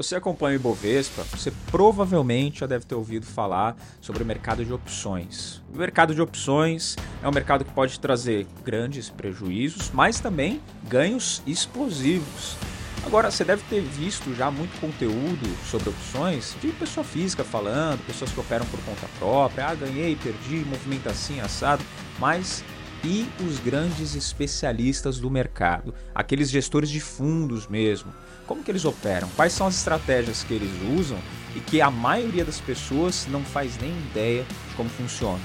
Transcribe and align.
Você 0.00 0.16
acompanha 0.16 0.56
o 0.56 0.60
Ibovespa, 0.60 1.24
você 1.24 1.52
provavelmente 1.70 2.60
já 2.60 2.66
deve 2.66 2.86
ter 2.86 2.94
ouvido 2.94 3.26
falar 3.26 3.76
sobre 4.00 4.22
o 4.22 4.26
mercado 4.26 4.64
de 4.64 4.72
opções. 4.72 5.62
O 5.70 5.76
mercado 5.76 6.14
de 6.14 6.22
opções 6.22 6.96
é 7.22 7.28
um 7.28 7.30
mercado 7.30 7.66
que 7.66 7.70
pode 7.72 8.00
trazer 8.00 8.46
grandes 8.64 9.10
prejuízos, 9.10 9.90
mas 9.92 10.18
também 10.18 10.58
ganhos 10.88 11.42
explosivos. 11.46 12.56
Agora, 13.04 13.30
você 13.30 13.44
deve 13.44 13.62
ter 13.68 13.82
visto 13.82 14.34
já 14.34 14.50
muito 14.50 14.80
conteúdo 14.80 15.46
sobre 15.70 15.90
opções 15.90 16.56
de 16.62 16.68
pessoa 16.68 17.04
física 17.04 17.44
falando, 17.44 18.02
pessoas 18.06 18.32
que 18.32 18.40
operam 18.40 18.64
por 18.64 18.80
conta 18.80 19.06
própria, 19.18 19.66
ah, 19.66 19.74
ganhei, 19.74 20.16
perdi, 20.16 20.64
movimento 20.64 21.10
assim, 21.10 21.40
assado, 21.40 21.84
mas 22.18 22.64
e 23.04 23.28
os 23.46 23.58
grandes 23.58 24.14
especialistas 24.14 25.18
do 25.18 25.30
mercado, 25.30 25.94
aqueles 26.14 26.50
gestores 26.50 26.90
de 26.90 27.00
fundos 27.00 27.66
mesmo 27.66 28.12
como 28.50 28.64
que 28.64 28.70
eles 28.72 28.84
operam? 28.84 29.28
Quais 29.36 29.52
são 29.52 29.68
as 29.68 29.76
estratégias 29.76 30.42
que 30.42 30.52
eles 30.52 30.72
usam 30.98 31.16
e 31.54 31.60
que 31.60 31.80
a 31.80 31.88
maioria 31.88 32.44
das 32.44 32.58
pessoas 32.58 33.28
não 33.30 33.44
faz 33.44 33.78
nem 33.80 33.92
ideia 33.92 34.42
de 34.42 34.74
como 34.74 34.90
funciona? 34.90 35.38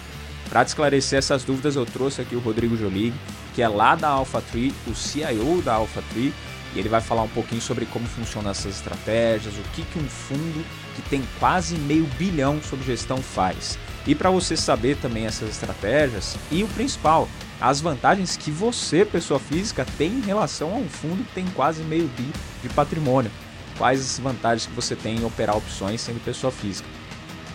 Para 0.50 0.64
esclarecer 0.64 1.20
essas 1.20 1.44
dúvidas, 1.44 1.76
eu 1.76 1.86
trouxe 1.86 2.24
aqui 2.24 2.36
o 2.36 2.40
Rodrigo 2.40 2.76
Jolig, 2.76 3.14
que 3.54 3.62
é 3.62 3.68
lá 3.68 3.94
da 3.94 4.08
AlphaTree, 4.08 4.74
o 4.88 4.96
CIO 4.96 5.62
da 5.62 5.76
AlphaTree, 5.76 6.34
e 6.74 6.80
ele 6.80 6.90
vai 6.90 7.00
falar 7.00 7.22
um 7.22 7.28
pouquinho 7.28 7.62
sobre 7.62 7.86
como 7.86 8.08
funcionam 8.08 8.50
essas 8.50 8.78
estratégias, 8.78 9.54
o 9.54 9.62
que, 9.76 9.84
que 9.84 10.00
um 10.00 10.10
fundo 10.10 10.66
que 10.96 11.04
tem 11.04 11.24
quase 11.40 11.76
meio 11.76 12.08
bilhão 12.18 12.60
sob 12.64 12.84
gestão 12.84 13.18
faz. 13.18 13.78
E 14.08 14.16
para 14.16 14.32
você 14.32 14.58
saber 14.58 14.98
também 14.98 15.28
essas 15.28 15.50
estratégias 15.50 16.36
e 16.52 16.64
o 16.64 16.68
principal, 16.70 17.30
as 17.60 17.80
vantagens 17.80 18.36
que 18.36 18.52
você, 18.52 19.06
pessoa 19.06 19.40
física, 19.40 19.86
tem 19.98 20.12
em 20.12 20.22
relação 20.22 20.74
a 20.74 20.78
um 20.78 20.90
fundo 20.90 21.24
que 21.24 21.34
tem 21.34 21.46
quase 21.48 21.84
meio 21.84 22.08
bi 22.10 22.32
de 22.62 22.70
patrimônio. 22.70 23.32
Quais 23.78 24.00
as 24.00 24.20
vantagens 24.20 24.66
que 24.66 24.74
você 24.74 24.96
tem 24.96 25.18
em 25.18 25.26
operar 25.26 25.58
opções 25.58 26.02
sendo 26.02 26.24
pessoa 26.24 26.52
física. 26.52 26.88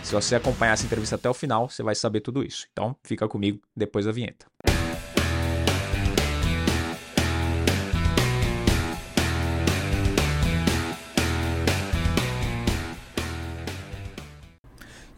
Se 0.02 0.14
você 0.14 0.34
acompanhar 0.34 0.72
essa 0.72 0.84
entrevista 0.84 1.16
até 1.16 1.28
o 1.28 1.34
final, 1.34 1.68
você 1.68 1.82
vai 1.82 1.94
saber 1.94 2.20
tudo 2.20 2.42
isso. 2.42 2.66
Então, 2.72 2.96
fica 3.04 3.28
comigo 3.28 3.60
depois 3.76 4.06
da 4.06 4.12
vinheta. 4.12 4.46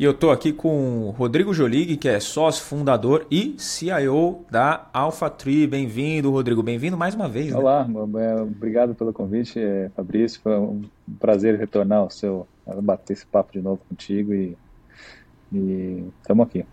E 0.03 0.05
eu 0.05 0.11
estou 0.11 0.33
aqui 0.33 0.53
com 0.53 1.07
o 1.07 1.11
Rodrigo 1.11 1.55
Jolig, 1.55 1.97
que 1.97 2.09
é 2.09 2.19
sócio 2.19 2.65
fundador 2.65 3.25
e 3.31 3.55
CIO 3.57 4.45
da 4.51 4.91
AlphaTree. 4.93 5.65
Bem-vindo, 5.65 6.29
Rodrigo. 6.29 6.61
Bem-vindo 6.61 6.97
mais 6.97 7.15
uma 7.15 7.29
vez. 7.29 7.53
Né? 7.53 7.57
Olá, 7.57 7.87
é, 8.19 8.43
obrigado 8.43 8.97
pelo 8.97 9.13
convite, 9.13 9.61
é, 9.61 9.93
Fabrício. 9.95 10.41
Foi 10.43 10.59
um 10.59 10.83
prazer 11.21 11.57
retornar 11.57 12.01
ao 12.01 12.11
seu, 12.11 12.49
bater 12.83 13.13
esse 13.13 13.25
papo 13.25 13.53
de 13.53 13.63
novo 13.63 13.81
contigo 13.89 14.35
e 14.35 14.57
estamos 16.21 16.49
aqui. 16.49 16.67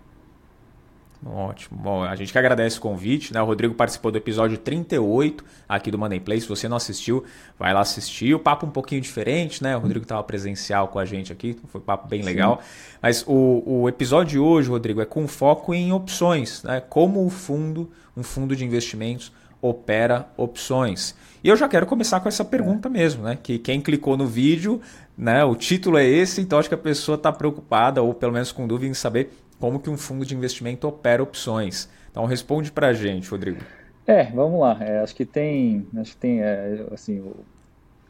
Ótimo. 1.25 1.77
Bom, 1.77 2.03
a 2.03 2.15
gente 2.15 2.31
que 2.31 2.37
agradece 2.37 2.77
o 2.77 2.81
convite, 2.81 3.33
né? 3.33 3.41
O 3.41 3.45
Rodrigo 3.45 3.73
participou 3.73 4.09
do 4.09 4.17
episódio 4.17 4.57
38 4.57 5.43
aqui 5.67 5.91
do 5.91 5.97
Money 5.97 6.19
Play. 6.21 6.39
Se 6.39 6.47
você 6.47 6.69
não 6.69 6.77
assistiu, 6.77 7.25
vai 7.57 7.73
lá 7.73 7.81
assistir. 7.81 8.33
O 8.33 8.39
papo 8.39 8.65
um 8.65 8.69
pouquinho 8.71 9.01
diferente, 9.01 9.61
né? 9.61 9.75
O 9.75 9.79
Rodrigo 9.81 10.03
estava 10.03 10.23
presencial 10.23 10.87
com 10.87 10.97
a 10.97 11.03
gente 11.03 11.33
aqui, 11.33 11.59
foi 11.67 11.81
um 11.81 11.83
papo 11.83 12.07
bem 12.07 12.21
legal. 12.21 12.61
Sim. 12.61 12.97
Mas 13.01 13.25
o, 13.27 13.63
o 13.65 13.89
episódio 13.89 14.31
de 14.31 14.39
hoje, 14.39 14.69
Rodrigo, 14.69 15.01
é 15.01 15.05
com 15.05 15.27
foco 15.27 15.73
em 15.73 15.91
opções, 15.91 16.63
né? 16.63 16.81
Como 16.87 17.25
o 17.25 17.29
fundo, 17.29 17.91
um 18.15 18.23
fundo 18.23 18.55
de 18.55 18.63
investimentos, 18.63 19.33
opera 19.61 20.27
opções. 20.37 21.15
E 21.43 21.47
eu 21.47 21.55
já 21.55 21.67
quero 21.67 21.85
começar 21.85 22.19
com 22.19 22.27
essa 22.27 22.43
pergunta 22.43 22.89
mesmo, 22.89 23.23
né? 23.23 23.37
Que 23.41 23.57
quem 23.57 23.81
clicou 23.81 24.17
no 24.17 24.27
vídeo, 24.27 24.81
né? 25.17 25.43
O 25.43 25.55
título 25.55 25.97
é 25.97 26.05
esse, 26.05 26.41
então 26.41 26.59
acho 26.59 26.69
que 26.69 26.75
a 26.75 26.77
pessoa 26.77 27.15
está 27.15 27.31
preocupada, 27.31 28.01
ou 28.01 28.13
pelo 28.13 28.33
menos 28.33 28.51
com 28.51 28.67
dúvida 28.67 28.91
em 28.91 28.93
saber 28.93 29.31
como 29.59 29.79
que 29.79 29.89
um 29.89 29.97
fundo 29.97 30.25
de 30.25 30.35
investimento 30.35 30.87
opera 30.87 31.21
opções. 31.21 31.89
Então 32.11 32.25
responde 32.25 32.71
para 32.71 32.87
a 32.87 32.93
gente, 32.93 33.29
Rodrigo. 33.29 33.59
É, 34.05 34.23
vamos 34.25 34.59
lá. 34.59 34.77
É, 34.81 34.99
acho 34.99 35.15
que 35.15 35.25
tem, 35.25 35.87
acho 35.97 36.11
que 36.11 36.17
tem, 36.17 36.41
é, 36.41 36.85
assim, 36.91 37.23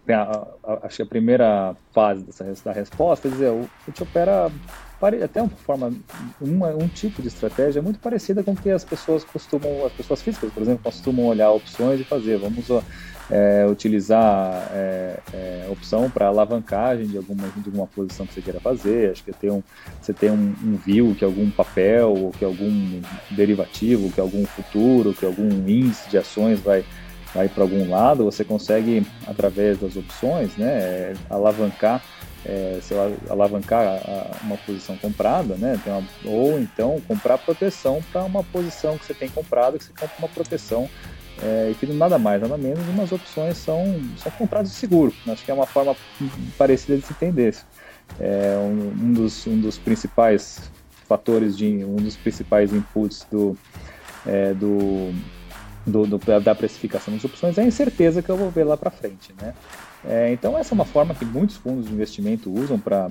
tem 0.06 0.16
a, 0.16 0.48
a, 0.64 0.86
acho 0.86 0.98
que 0.98 1.02
a 1.04 1.06
primeira 1.06 1.76
fase 1.92 2.24
dessa 2.24 2.46
da 2.64 2.72
resposta 2.72 3.28
é 3.28 3.32
dizer, 3.32 3.50
o, 3.50 3.70
gente 3.86 4.02
opera 4.02 4.50
até 5.24 5.42
uma 5.42 5.50
forma, 5.50 5.94
uma, 6.42 6.70
um 6.70 6.88
tipo 6.88 7.22
de 7.22 7.30
estratégia 7.30 7.82
muito 7.82 8.00
parecida 8.00 8.44
com 8.44 8.52
o 8.52 8.56
que 8.56 8.70
as 8.70 8.84
pessoas 8.84 9.24
costumam, 9.24 9.86
as 9.86 9.94
pessoas 9.94 10.22
físicas, 10.22 10.52
por 10.52 10.62
exemplo, 10.62 10.84
costumam 10.84 11.28
olhar 11.28 11.52
opções 11.52 12.00
e 12.02 12.04
fazer. 12.04 12.38
Vamos 12.38 12.68
é, 13.30 13.66
utilizar 13.70 14.70
é, 14.74 15.20
é, 15.34 15.68
opção 15.72 16.10
para 16.10 16.28
alavancagem 16.28 17.08
de 17.08 17.16
alguma, 17.16 17.48
de 17.48 17.68
alguma 17.68 17.88
posição 17.88 18.26
que 18.26 18.34
você 18.34 18.42
queira 18.42 18.60
fazer. 18.60 19.12
Acho 19.12 19.24
que 19.24 19.32
tem 19.32 19.52
um, 19.52 19.64
você 20.02 20.14
tem 20.14 20.32
um, 20.32 20.56
um 20.64 20.76
view 20.76 21.16
que 21.16 21.24
algum 21.24 21.50
papel, 21.50 22.14
ou 22.14 22.32
que 22.32 22.44
algum 22.44 23.02
derivativo, 23.32 24.12
que 24.12 24.20
algum 24.20 24.46
futuro, 24.46 25.14
que 25.14 25.26
algum 25.26 25.50
índice 25.68 26.10
de 26.10 26.18
ações 26.18 26.60
vai 26.60 26.84
vai 27.34 27.48
para 27.48 27.64
algum 27.64 27.88
lado, 27.88 28.24
você 28.24 28.44
consegue 28.44 29.06
através 29.28 29.78
das 29.78 29.96
opções, 29.96 30.56
né, 30.58 31.14
alavancar 31.30 32.02
é, 32.46 32.80
sei 32.82 32.98
lá, 32.98 33.12
alavancar 33.30 33.86
a, 33.86 34.38
uma 34.44 34.58
posição 34.58 34.96
comprada, 34.98 35.56
né? 35.56 35.80
Uma, 35.86 36.04
ou 36.26 36.60
então 36.60 37.02
comprar 37.08 37.38
proteção 37.38 38.02
para 38.12 38.24
uma 38.24 38.44
posição 38.44 38.98
que 38.98 39.06
você 39.06 39.14
tem 39.14 39.30
comprado, 39.30 39.78
que 39.78 39.86
você 39.86 39.94
compra 39.94 40.16
uma 40.20 40.30
proteção 40.30 40.90
é, 41.42 41.74
que 41.80 41.86
nada 41.88 42.18
mais, 42.18 42.42
nada 42.42 42.58
menos, 42.58 42.86
umas 42.90 43.12
opções 43.12 43.58
são, 43.58 44.02
são 44.18 44.32
contratos 44.34 44.72
de 44.72 44.78
seguro. 44.78 45.14
Acho 45.28 45.44
que 45.44 45.52
é 45.52 45.54
uma 45.54 45.66
forma 45.66 45.96
parecida 46.58 46.98
de 46.98 47.06
se 47.06 47.14
entender 47.14 47.50
isso. 47.50 47.66
É 48.20 48.58
um, 48.58 49.06
um, 49.06 49.14
dos, 49.14 49.48
um 49.48 49.60
dos 49.60 49.78
principais 49.78 50.60
fatores, 51.08 51.58
de 51.58 51.84
um 51.84 51.96
dos 51.96 52.18
principais 52.18 52.74
inputs 52.74 53.26
do, 53.32 53.58
é, 54.26 54.54
do, 54.54 55.14
do, 55.86 56.06
do, 56.06 56.40
da 56.42 56.54
precificação 56.54 57.14
das 57.14 57.24
opções 57.24 57.58
é 57.58 57.62
a 57.62 57.66
incerteza 57.66 58.22
que 58.22 58.30
eu 58.30 58.38
vou 58.38 58.50
ver 58.50 58.64
lá 58.64 58.76
para 58.76 58.92
frente, 58.92 59.34
né? 59.42 59.54
É, 60.06 60.32
então 60.32 60.58
essa 60.58 60.74
é 60.74 60.76
uma 60.76 60.86
forma 60.86 61.14
que 61.14 61.26
muitos 61.26 61.58
fundos 61.58 61.88
de 61.88 61.94
investimento 61.94 62.52
usam 62.52 62.80
para 62.80 63.10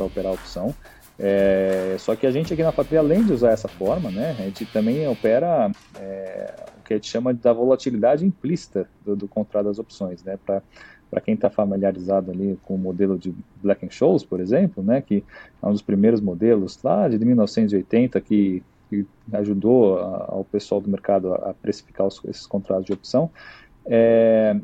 operar 0.00 0.32
a 0.32 0.34
opção. 0.34 0.74
É, 1.18 1.94
só 1.98 2.16
que 2.16 2.26
a 2.26 2.30
gente 2.30 2.52
aqui 2.52 2.62
na 2.62 2.72
Fatria, 2.72 2.98
além 2.98 3.24
de 3.24 3.32
usar 3.32 3.50
essa 3.50 3.68
forma, 3.68 4.10
né, 4.10 4.34
a 4.36 4.42
gente 4.42 4.66
também 4.66 5.06
opera 5.06 5.70
é, 6.00 6.54
o 6.78 6.82
que 6.82 6.92
a 6.92 6.96
gente 6.96 7.08
chama 7.08 7.32
da 7.32 7.52
volatilidade 7.52 8.26
implícita 8.26 8.88
do, 9.04 9.14
do 9.14 9.28
contrato 9.28 9.66
das 9.66 9.78
opções, 9.78 10.24
né, 10.24 10.36
para 10.44 11.20
quem 11.20 11.34
está 11.34 11.48
familiarizado 11.48 12.32
ali 12.32 12.58
com 12.64 12.74
o 12.74 12.78
modelo 12.78 13.16
de 13.16 13.32
Black 13.62 13.86
Scholes, 13.94 14.24
por 14.24 14.40
exemplo, 14.40 14.82
né, 14.82 15.00
que 15.00 15.22
é 15.62 15.66
um 15.66 15.70
dos 15.70 15.82
primeiros 15.82 16.20
modelos 16.20 16.82
lá 16.82 17.08
de 17.08 17.16
1980 17.24 18.20
que, 18.20 18.60
que 18.90 19.06
ajudou 19.34 20.00
ao 20.00 20.44
pessoal 20.50 20.80
do 20.80 20.90
mercado 20.90 21.32
a, 21.32 21.50
a 21.50 21.54
precificar 21.54 22.08
os, 22.08 22.20
esses 22.24 22.44
contratos 22.44 22.86
de 22.86 22.92
opção. 22.92 23.30
É, 23.86 24.56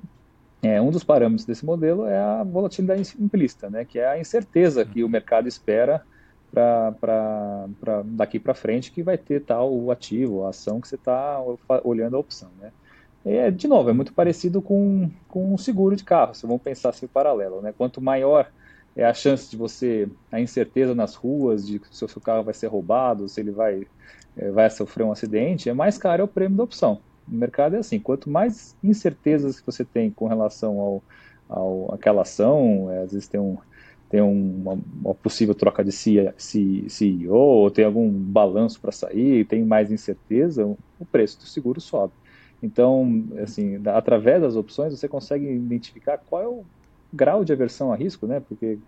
é, 0.63 0.81
um 0.81 0.91
dos 0.91 1.03
parâmetros 1.03 1.47
desse 1.47 1.65
modelo 1.65 2.07
é 2.07 2.19
a 2.19 2.45
volatilidade 2.45 3.15
implícita, 3.19 3.71
né, 3.71 3.85
que 3.85 3.99
é 3.99 4.07
a 4.07 4.19
incerteza 4.19 4.85
que 4.85 5.03
o 5.03 5.09
mercado 5.09 5.49
espera 5.49 6.03
para 6.53 8.03
daqui 8.05 8.39
para 8.39 8.55
frente 8.55 8.91
que 8.91 9.03
vai 9.03 9.17
ter 9.17 9.41
tal 9.41 9.73
o 9.73 9.91
ativo, 9.91 10.45
a 10.45 10.51
ação 10.51 10.81
que 10.81 10.89
você 10.89 10.97
está 10.97 11.41
olhando 11.85 12.17
a 12.17 12.19
opção, 12.19 12.51
né? 12.61 12.73
É, 13.25 13.51
de 13.51 13.69
novo, 13.69 13.91
é 13.91 13.93
muito 13.93 14.13
parecido 14.15 14.63
com, 14.63 15.11
com 15.29 15.53
um 15.53 15.59
seguro 15.59 15.95
de 15.95 16.03
carro, 16.03 16.35
se 16.35 16.47
vamos 16.47 16.63
pensar 16.63 16.89
assim 16.89 17.07
paralelo, 17.07 17.61
né? 17.61 17.73
Quanto 17.77 18.01
maior 18.01 18.51
é 18.97 19.05
a 19.05 19.15
chance 19.15 19.51
de 19.51 19.57
você, 19.57 20.09
a 20.33 20.41
incerteza 20.41 20.95
nas 20.95 21.15
ruas, 21.15 21.67
de 21.67 21.81
se 21.91 22.05
o 22.05 22.09
seu 22.09 22.21
carro 22.21 22.43
vai 22.43 22.55
ser 22.55 22.67
roubado, 22.67 23.29
se 23.29 23.41
ele 23.41 23.51
vai, 23.51 23.87
é, 24.37 24.51
vai 24.51 24.69
sofrer 24.71 25.05
um 25.05 25.13
acidente, 25.13 25.69
é 25.69 25.75
mais 25.75 25.99
caro 25.99 26.23
é 26.23 26.25
o 26.25 26.29
prêmio 26.29 26.57
da 26.57 26.65
opção. 26.65 27.01
Mercado 27.31 27.77
é 27.77 27.79
assim, 27.79 27.99
quanto 27.99 28.29
mais 28.29 28.77
incertezas 28.83 29.61
que 29.61 29.67
você 29.67 29.85
tem 29.85 30.11
com 30.11 30.27
relação 30.27 30.79
ao, 30.81 31.03
ao 31.49 31.95
aquela 31.95 32.23
ação, 32.23 32.91
é, 32.91 33.03
às 33.03 33.13
vezes 33.13 33.29
tem 33.29 33.41
um, 33.41 33.57
tem 34.11 34.21
uma, 34.21 34.77
uma, 35.03 35.15
possível 35.15 35.55
troca 35.55 35.85
de 35.85 35.93
CEO, 35.93 37.33
ou 37.33 37.71
tem 37.71 37.85
algum 37.85 38.11
balanço 38.11 38.81
para 38.81 38.91
sair, 38.91 39.47
tem 39.47 39.65
mais 39.65 39.93
incerteza, 39.93 40.67
o 40.67 41.07
preço 41.07 41.39
do 41.39 41.45
seguro 41.45 41.81
sobe. 41.81 42.13
Então, 42.61 43.25
assim, 43.43 43.81
através 43.87 44.43
das 44.43 44.57
opções 44.57 44.93
você 44.93 45.09
consegue 45.09 45.47
identificar 45.47 46.19
qual 46.19 46.43
é 46.43 46.49
o 46.49 46.65
grau 47.13 47.45
de 47.45 47.53
aversão 47.53 47.93
a 47.93 47.97
risco, 47.97 48.27
né? 48.27 48.41
Porque 48.41 48.79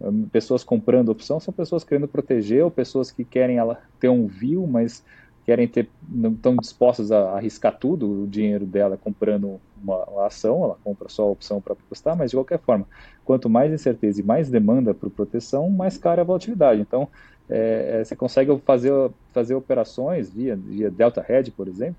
hum, 0.00 0.26
pessoas 0.32 0.64
comprando 0.64 1.10
opção 1.10 1.38
são 1.38 1.52
pessoas 1.52 1.84
querendo 1.84 2.08
proteger 2.08 2.64
ou 2.64 2.70
pessoas 2.70 3.10
que 3.12 3.24
querem 3.24 3.58
ter 4.00 4.08
um 4.08 4.26
view, 4.26 4.66
mas 4.66 5.04
querem 5.44 5.66
ter, 5.66 5.88
não 6.08 6.32
estão 6.32 6.56
dispostas 6.56 7.10
a 7.10 7.32
arriscar 7.32 7.76
tudo, 7.76 8.24
o 8.24 8.26
dinheiro 8.26 8.64
dela 8.64 8.96
comprando 8.96 9.60
uma, 9.82 10.26
ação, 10.26 10.64
ela 10.64 10.76
compra 10.84 11.08
só 11.08 11.24
a 11.24 11.30
opção 11.30 11.60
para 11.60 11.72
apostar, 11.72 12.16
mas 12.16 12.30
de 12.30 12.36
qualquer 12.36 12.60
forma, 12.60 12.86
quanto 13.24 13.50
mais 13.50 13.72
incerteza 13.72 14.20
e 14.20 14.24
mais 14.24 14.48
demanda 14.48 14.94
por 14.94 15.10
proteção, 15.10 15.68
mais 15.68 15.98
cara 15.98 16.20
é 16.20 16.22
a 16.22 16.24
volatilidade. 16.24 16.80
Então, 16.80 17.08
é, 17.50 18.00
é, 18.00 18.04
você 18.04 18.14
consegue 18.14 18.56
fazer, 18.64 18.92
fazer 19.32 19.54
operações 19.54 20.30
via, 20.30 20.54
via 20.56 20.90
Delta 20.90 21.24
Hedge, 21.28 21.50
por 21.50 21.66
exemplo, 21.66 21.96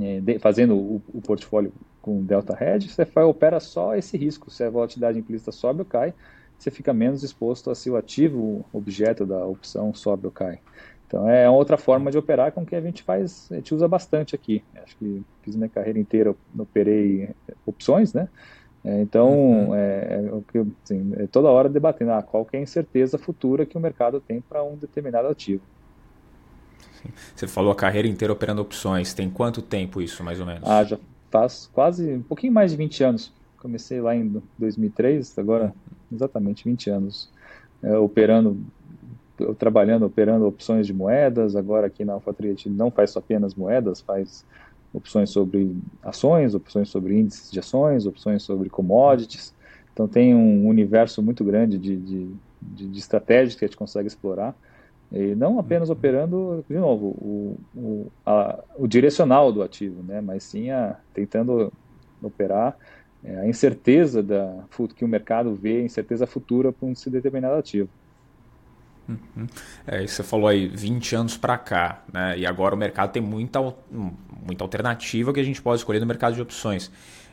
é, 0.00 0.20
de, 0.20 0.38
fazendo 0.38 0.76
o, 0.76 1.02
o, 1.12 1.20
portfólio 1.20 1.72
com 2.00 2.22
Delta 2.22 2.56
Hedge, 2.58 2.88
você 2.88 3.04
faz, 3.04 3.26
opera 3.26 3.58
só 3.58 3.96
esse 3.96 4.16
risco, 4.16 4.50
se 4.50 4.62
a 4.62 4.70
volatilidade 4.70 5.18
implícita 5.18 5.50
sobe 5.50 5.80
ou 5.80 5.84
cai, 5.84 6.14
você 6.56 6.70
fica 6.70 6.92
menos 6.92 7.22
exposto 7.22 7.70
a 7.70 7.74
se 7.74 7.90
o 7.90 7.96
ativo 7.96 8.64
objeto 8.72 9.24
da 9.24 9.44
opção 9.46 9.94
sobe 9.94 10.26
ou 10.26 10.32
cai. 10.32 10.60
Então 11.10 11.28
é 11.28 11.50
outra 11.50 11.76
forma 11.76 12.08
de 12.08 12.16
operar 12.16 12.52
com 12.52 12.64
que 12.64 12.76
a 12.76 12.80
gente 12.80 13.02
faz, 13.02 13.48
a 13.50 13.56
gente 13.56 13.74
usa 13.74 13.88
bastante 13.88 14.32
aqui. 14.32 14.62
Acho 14.80 14.96
que 14.96 15.24
fiz 15.42 15.56
minha 15.56 15.68
carreira 15.68 15.98
inteira, 15.98 16.36
operei 16.56 17.30
opções, 17.66 18.14
né? 18.14 18.28
É, 18.84 19.02
então, 19.02 19.28
uhum. 19.28 19.74
é, 19.74 20.30
é, 20.54 20.64
assim, 20.84 21.12
é, 21.16 21.26
toda 21.26 21.48
hora 21.48 21.68
debatendo 21.68 22.12
ah, 22.12 22.22
qual 22.22 22.46
é 22.52 22.58
a 22.58 22.60
incerteza 22.60 23.18
futura 23.18 23.66
que 23.66 23.76
o 23.76 23.80
mercado 23.80 24.20
tem 24.20 24.40
para 24.40 24.62
um 24.62 24.76
determinado 24.76 25.26
ativo. 25.26 25.62
Você 27.34 27.48
falou 27.48 27.72
a 27.72 27.74
carreira 27.74 28.06
inteira 28.06 28.32
operando 28.32 28.62
opções. 28.62 29.12
Tem 29.12 29.28
quanto 29.28 29.60
tempo 29.60 30.00
isso, 30.00 30.22
mais 30.22 30.38
ou 30.38 30.46
menos? 30.46 30.62
Ah, 30.68 30.84
já 30.84 30.96
faz 31.28 31.68
quase 31.72 32.14
um 32.14 32.22
pouquinho 32.22 32.52
mais 32.52 32.70
de 32.70 32.76
20 32.76 33.02
anos. 33.02 33.32
Comecei 33.58 34.00
lá 34.00 34.14
em 34.14 34.40
2003, 34.56 35.36
agora 35.40 35.74
exatamente 36.12 36.64
20 36.64 36.88
anos 36.88 37.30
é, 37.82 37.96
operando, 37.98 38.64
trabalhando, 39.58 40.06
operando 40.06 40.46
opções 40.46 40.86
de 40.86 40.94
moedas. 40.94 41.56
Agora 41.56 41.86
aqui 41.86 42.04
na 42.04 42.14
AlphaTree 42.14 42.48
a 42.48 42.50
gente 42.52 42.68
não 42.68 42.90
faz 42.90 43.10
só 43.10 43.18
apenas 43.18 43.54
moedas, 43.54 44.00
faz 44.00 44.44
opções 44.92 45.30
sobre 45.30 45.76
ações, 46.02 46.54
opções 46.54 46.88
sobre 46.88 47.18
índices 47.18 47.50
de 47.50 47.58
ações, 47.58 48.06
opções 48.06 48.42
sobre 48.42 48.68
commodities. 48.68 49.54
Então 49.92 50.08
tem 50.08 50.34
um 50.34 50.66
universo 50.66 51.22
muito 51.22 51.44
grande 51.44 51.78
de, 51.78 51.96
de, 51.96 52.30
de, 52.60 52.88
de 52.88 52.98
estratégias 52.98 53.54
que 53.54 53.64
a 53.64 53.68
gente 53.68 53.76
consegue 53.76 54.08
explorar. 54.08 54.54
E 55.12 55.34
não 55.34 55.58
apenas 55.58 55.88
uhum. 55.88 55.94
operando, 55.94 56.64
de 56.68 56.76
novo, 56.76 57.06
o, 57.06 57.56
o, 57.74 58.06
a, 58.24 58.62
o 58.76 58.86
direcional 58.86 59.52
do 59.52 59.62
ativo, 59.62 60.02
né? 60.04 60.20
mas 60.20 60.44
sim 60.44 60.70
a, 60.70 60.96
tentando 61.12 61.72
operar 62.22 62.76
é, 63.24 63.38
a 63.40 63.46
incerteza 63.48 64.22
da, 64.22 64.64
que 64.94 65.04
o 65.04 65.08
mercado 65.08 65.54
vê, 65.54 65.78
a 65.78 65.84
incerteza 65.84 66.26
futura 66.26 66.72
para 66.72 66.86
um 66.86 66.92
determinado 67.10 67.56
ativo. 67.56 67.88
Uhum. 69.10 69.46
É, 69.86 70.06
você 70.06 70.22
falou 70.22 70.48
aí 70.48 70.68
20 70.68 71.14
anos 71.16 71.36
para 71.36 71.58
cá, 71.58 72.02
né? 72.12 72.38
E 72.38 72.46
agora 72.46 72.74
o 72.74 72.78
mercado 72.78 73.12
tem 73.12 73.22
muita, 73.22 73.60
muita 73.90 74.64
alternativa 74.64 75.32
que 75.32 75.40
a 75.40 75.44
gente 75.44 75.60
pode 75.60 75.80
escolher 75.80 76.00
no 76.00 76.06
mercado 76.06 76.34
de 76.34 76.42
opções. 76.42 76.90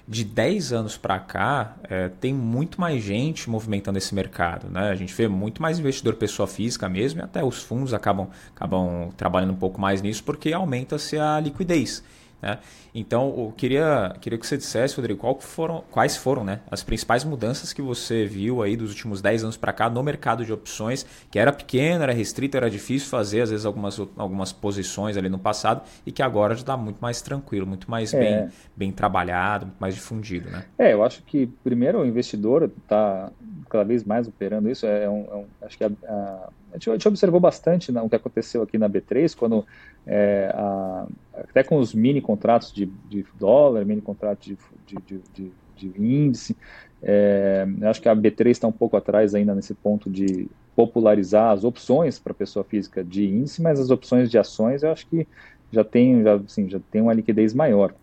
De 0.07 0.23
10 0.23 0.71
anos 0.71 0.97
para 0.97 1.19
cá, 1.19 1.75
é, 1.83 2.07
tem 2.07 2.33
muito 2.33 2.79
mais 2.79 3.03
gente 3.03 3.49
movimentando 3.49 3.97
esse 3.97 4.15
mercado. 4.15 4.69
Né? 4.69 4.89
A 4.89 4.95
gente 4.95 5.13
vê 5.13 5.27
muito 5.27 5.61
mais 5.61 5.79
investidor 5.79 6.15
pessoa 6.15 6.47
física 6.47 6.87
mesmo, 6.87 7.19
e 7.19 7.23
até 7.23 7.43
os 7.43 7.61
fundos 7.61 7.93
acabam, 7.93 8.29
acabam 8.55 9.11
trabalhando 9.17 9.51
um 9.51 9.57
pouco 9.57 9.81
mais 9.81 10.01
nisso 10.01 10.23
porque 10.23 10.53
aumenta-se 10.53 11.19
a 11.19 11.39
liquidez. 11.41 12.03
Né? 12.41 12.59
Então, 12.93 13.33
eu 13.37 13.53
queria, 13.55 14.15
queria 14.21 14.37
que 14.37 14.45
você 14.45 14.57
dissesse, 14.57 14.95
Rodrigo, 14.95 15.37
foram, 15.39 15.83
quais 15.91 16.15
foram 16.15 16.43
né, 16.43 16.59
as 16.69 16.83
principais 16.83 17.23
mudanças 17.23 17.73
que 17.73 17.81
você 17.81 18.25
viu 18.25 18.61
aí 18.61 18.75
dos 18.75 18.89
últimos 18.89 19.21
10 19.21 19.43
anos 19.43 19.57
para 19.57 19.73
cá 19.73 19.89
no 19.89 20.01
mercado 20.03 20.45
de 20.45 20.53
opções, 20.53 21.05
que 21.31 21.39
era 21.39 21.51
pequeno, 21.51 22.03
era 22.03 22.13
restrito, 22.13 22.57
era 22.57 22.69
difícil 22.69 23.09
fazer, 23.09 23.41
às 23.41 23.49
vezes, 23.49 23.65
algumas, 23.65 23.99
algumas 24.15 24.51
posições 24.51 25.17
ali 25.17 25.29
no 25.29 25.39
passado, 25.39 25.81
e 26.05 26.11
que 26.11 26.21
agora 26.21 26.53
já 26.53 26.61
está 26.61 26.77
muito 26.77 26.99
mais 26.99 27.21
tranquilo, 27.21 27.65
muito 27.65 27.89
mais 27.89 28.13
é. 28.13 28.19
bem, 28.19 28.49
bem 28.75 28.91
trabalhado, 28.91 29.65
muito 29.65 29.79
mais 29.79 29.95
difundido. 29.95 30.49
Né? 30.49 30.65
É, 30.77 30.93
eu 30.93 31.03
acho 31.03 31.23
que, 31.23 31.47
primeiro, 31.63 32.01
o 32.01 32.05
investidor 32.05 32.71
está 32.77 33.31
cada 33.69 33.83
vez 33.83 34.03
mais 34.03 34.27
operando 34.27 34.69
isso. 34.69 34.85
É 34.85 35.09
um, 35.09 35.25
é 35.29 35.35
um 35.35 35.45
acho 35.61 35.77
que 35.77 35.83
a, 35.83 35.91
a, 36.07 36.49
a, 36.77 36.93
gente, 36.93 37.07
observou 37.07 37.39
bastante 37.39 37.91
né, 37.91 38.01
o 38.01 38.09
que 38.09 38.15
aconteceu 38.15 38.61
aqui 38.61 38.77
na 38.77 38.89
B3, 38.89 39.35
quando 39.35 39.65
é, 40.05 40.51
a, 40.53 41.07
até 41.33 41.63
com 41.63 41.77
os 41.77 41.93
mini 41.93 42.21
contratos 42.21 42.71
de, 42.71 42.85
de 43.09 43.25
dólar, 43.39 43.85
mini 43.85 44.01
contratos 44.01 44.55
de, 44.85 44.97
de, 45.05 45.51
de, 45.75 45.91
índice. 45.97 46.55
É, 47.01 47.67
acho 47.83 48.01
que 48.01 48.09
a 48.09 48.15
B3 48.15 48.47
está 48.47 48.67
um 48.67 48.71
pouco 48.71 48.97
atrás 48.97 49.35
ainda 49.35 49.53
nesse 49.53 49.73
ponto 49.73 50.09
de 50.09 50.47
popularizar 50.75 51.51
as 51.51 51.63
opções 51.63 52.19
para 52.19 52.33
pessoa 52.33 52.63
física 52.63 53.03
de 53.03 53.25
índice, 53.25 53.61
mas 53.61 53.79
as 53.79 53.89
opções 53.89 54.29
de 54.29 54.37
ações 54.37 54.83
eu 54.83 54.91
acho 54.91 55.07
que 55.07 55.27
já 55.71 55.83
tem, 55.83 56.23
já, 56.23 56.35
assim, 56.35 56.69
já 56.69 56.79
tem 56.91 57.01
uma 57.01 57.13
liquidez 57.13 57.53
maior. 57.53 57.93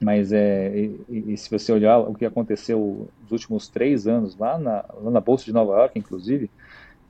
Mas 0.00 0.32
é, 0.32 0.76
e, 1.08 1.32
e, 1.32 1.36
se 1.36 1.48
você 1.48 1.72
olhar 1.72 1.98
o 1.98 2.14
que 2.14 2.24
aconteceu 2.26 3.08
nos 3.22 3.30
últimos 3.30 3.68
três 3.68 4.06
anos 4.06 4.36
lá 4.36 4.58
na, 4.58 4.84
lá 5.00 5.10
na 5.10 5.20
Bolsa 5.20 5.44
de 5.44 5.52
Nova 5.52 5.74
York, 5.78 5.98
inclusive, 5.98 6.50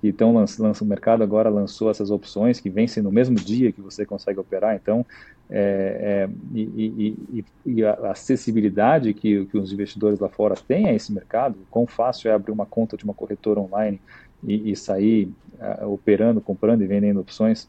então 0.02 0.34
lança, 0.34 0.82
o 0.82 0.86
mercado 0.86 1.22
agora 1.22 1.48
lançou 1.48 1.90
essas 1.90 2.10
opções 2.10 2.58
que 2.58 2.68
vencem 2.68 3.02
no 3.02 3.12
mesmo 3.12 3.36
dia 3.36 3.70
que 3.70 3.80
você 3.80 4.04
consegue 4.04 4.40
operar. 4.40 4.74
Então, 4.74 5.06
é, 5.48 6.26
é, 6.28 6.30
e, 6.54 7.16
e, 7.32 7.44
e, 7.66 7.84
a 7.84 8.10
acessibilidade 8.10 9.12
que, 9.14 9.44
que, 9.46 9.56
os 9.56 9.72
investidores 9.72 10.18
lá 10.18 10.28
fora 10.28 10.54
têm 10.56 10.88
a 10.88 10.94
esse 10.94 11.12
mercado, 11.12 11.56
quão 11.70 11.86
fácil 11.86 12.30
é 12.30 12.34
abrir 12.34 12.52
uma 12.52 12.66
conta 12.66 12.96
de 12.96 13.04
uma 13.04 13.14
corretora 13.14 13.60
online 13.60 14.00
e, 14.42 14.74
sair 14.74 15.30
uh, 15.60 15.86
operando, 15.86 16.40
comprando 16.40 16.82
e 16.82 16.86
vendendo 16.86 17.20
opções 17.20 17.68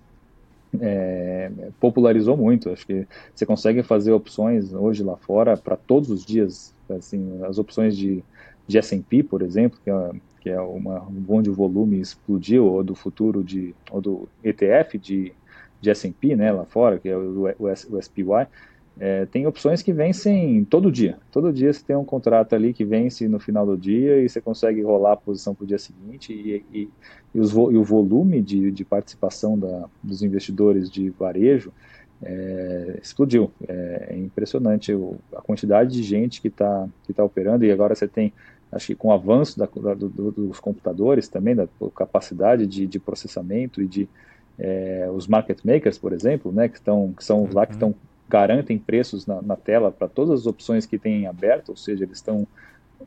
é, 0.82 1.52
popularizou 1.80 2.38
muito. 2.38 2.70
Acho 2.70 2.86
que 2.86 3.08
você 3.34 3.46
consegue 3.46 3.84
fazer 3.84 4.12
opções 4.12 4.74
hoje 4.74 5.04
lá 5.04 5.18
fora 5.18 5.58
para 5.58 5.76
todos 5.76 6.10
os 6.10 6.26
dias. 6.26 6.74
Assim, 6.90 7.42
as 7.44 7.58
opções 7.58 7.96
de, 7.96 8.24
de 8.68 8.78
S&P, 8.78 9.24
por 9.24 9.42
exemplo, 9.42 9.80
que 9.84 9.90
é, 9.90 10.12
que 10.44 10.50
é 10.50 10.60
uma, 10.60 11.08
onde 11.30 11.50
o 11.50 11.54
volume 11.54 12.02
explodiu, 12.02 12.66
ou 12.66 12.84
do 12.84 12.94
futuro 12.94 13.42
de, 13.42 13.74
ou 13.90 14.02
do 14.02 14.28
ETF 14.44 14.98
de, 14.98 15.32
de 15.80 15.90
S&P, 15.90 16.36
né, 16.36 16.52
lá 16.52 16.66
fora, 16.66 17.00
que 17.00 17.08
é 17.08 17.16
o, 17.16 17.48
o, 17.58 17.96
o 17.96 18.02
SPY, 18.02 18.26
é, 19.00 19.26
tem 19.26 19.48
opções 19.48 19.82
que 19.82 19.94
vencem 19.94 20.66
todo 20.66 20.92
dia. 20.92 21.18
Todo 21.32 21.54
dia 21.54 21.72
você 21.72 21.82
tem 21.82 21.96
um 21.96 22.04
contrato 22.04 22.54
ali 22.56 22.74
que 22.74 22.84
vence 22.84 23.26
no 23.30 23.40
final 23.40 23.66
do 23.66 23.78
dia 23.78 24.20
e 24.22 24.28
você 24.28 24.42
consegue 24.42 24.82
rolar 24.82 25.14
a 25.14 25.18
posição 25.18 25.56
para 25.56 25.64
o 25.64 25.68
dia 25.68 25.80
seguinte 25.80 26.34
e, 26.34 26.66
e, 26.78 26.90
e, 27.34 27.40
os, 27.40 27.54
e, 27.54 27.56
o 27.56 27.84
volume 27.84 28.42
de, 28.42 28.70
de 28.70 28.84
participação 28.84 29.58
da, 29.58 29.86
dos 30.04 30.22
investidores 30.22 30.92
de 30.92 31.10
varejo 31.10 31.72
é, 32.22 33.00
explodiu. 33.02 33.50
É, 33.66 34.08
é 34.10 34.18
impressionante 34.18 34.94
o, 34.94 35.16
a 35.34 35.42
quantidade 35.42 35.94
de 35.94 36.04
gente 36.04 36.42
que 36.42 36.50
está 36.50 36.86
que 37.04 37.14
tá 37.14 37.24
operando 37.24 37.64
e 37.64 37.72
agora 37.72 37.96
você 37.96 38.10
tem, 38.10 38.34
acho 38.74 38.88
que 38.88 38.96
com 38.96 39.10
o 39.10 39.12
avanço 39.12 39.58
da, 39.58 39.66
do, 39.66 40.32
dos 40.32 40.60
computadores 40.60 41.28
também, 41.28 41.56
da 41.56 41.68
capacidade 41.96 42.66
de, 42.66 42.88
de 42.88 43.00
processamento 43.00 43.82
e 43.82 43.88
de 43.88 44.10
é, 44.60 45.10
os 45.14 45.28
market 45.28 45.60
makers, 45.64 45.98
por 45.98 46.14
exemplo, 46.14 46.52
né, 46.52 46.68
que, 46.68 46.76
estão, 46.76 47.14
que 47.16 47.24
são 47.24 47.48
lá 47.52 47.66
que 47.66 47.74
uhum. 47.74 47.92
estão 47.92 47.96
garantem 48.30 48.80
preços 48.80 49.28
na, 49.28 49.42
na 49.42 49.56
tela 49.56 49.92
para 49.92 50.08
todas 50.08 50.42
as 50.42 50.48
opções 50.48 50.86
que 50.86 50.98
têm 50.98 51.28
aberto, 51.28 51.70
ou 51.70 51.78
seja, 51.78 52.04
eles 52.04 52.18
estão 52.18 52.48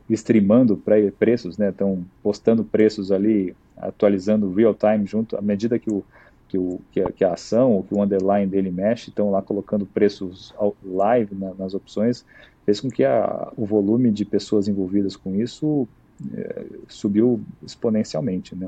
streamando 0.09 0.81
preços, 1.17 1.57
né? 1.57 1.69
Estão 1.69 2.05
postando 2.21 2.63
preços 2.63 3.11
ali, 3.11 3.55
atualizando 3.75 4.53
real 4.53 4.73
time 4.73 5.05
junto 5.05 5.35
à 5.35 5.41
medida 5.41 5.79
que 5.79 5.91
o 5.91 6.03
que, 6.47 6.57
o, 6.57 6.79
que, 6.91 7.01
a, 7.01 7.11
que 7.11 7.25
a 7.25 7.33
ação 7.33 7.73
ou 7.73 7.83
que 7.83 7.93
o 7.93 8.01
underline 8.01 8.49
dele 8.49 8.71
mexe, 8.71 9.09
estão 9.09 9.29
lá 9.29 9.41
colocando 9.41 9.85
preços 9.85 10.53
live 10.83 11.35
na, 11.35 11.53
nas 11.53 11.73
opções, 11.73 12.25
fez 12.67 12.81
com 12.81 12.89
que 12.89 13.05
a, 13.05 13.49
o 13.55 13.65
volume 13.65 14.11
de 14.11 14.25
pessoas 14.25 14.67
envolvidas 14.67 15.15
com 15.15 15.33
isso 15.33 15.87
é, 16.35 16.65
subiu 16.89 17.39
exponencialmente, 17.65 18.53
né? 18.53 18.67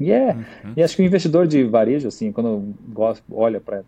E 0.00 0.10
é, 0.10 0.32
uhum. 0.32 0.72
e 0.74 0.82
acho 0.82 0.96
que 0.96 1.02
o 1.02 1.04
investidor 1.04 1.46
de 1.46 1.62
varejo, 1.64 2.08
assim, 2.08 2.32
quando 2.32 2.74
gosta, 2.88 3.22
olha 3.30 3.60
para 3.60 3.82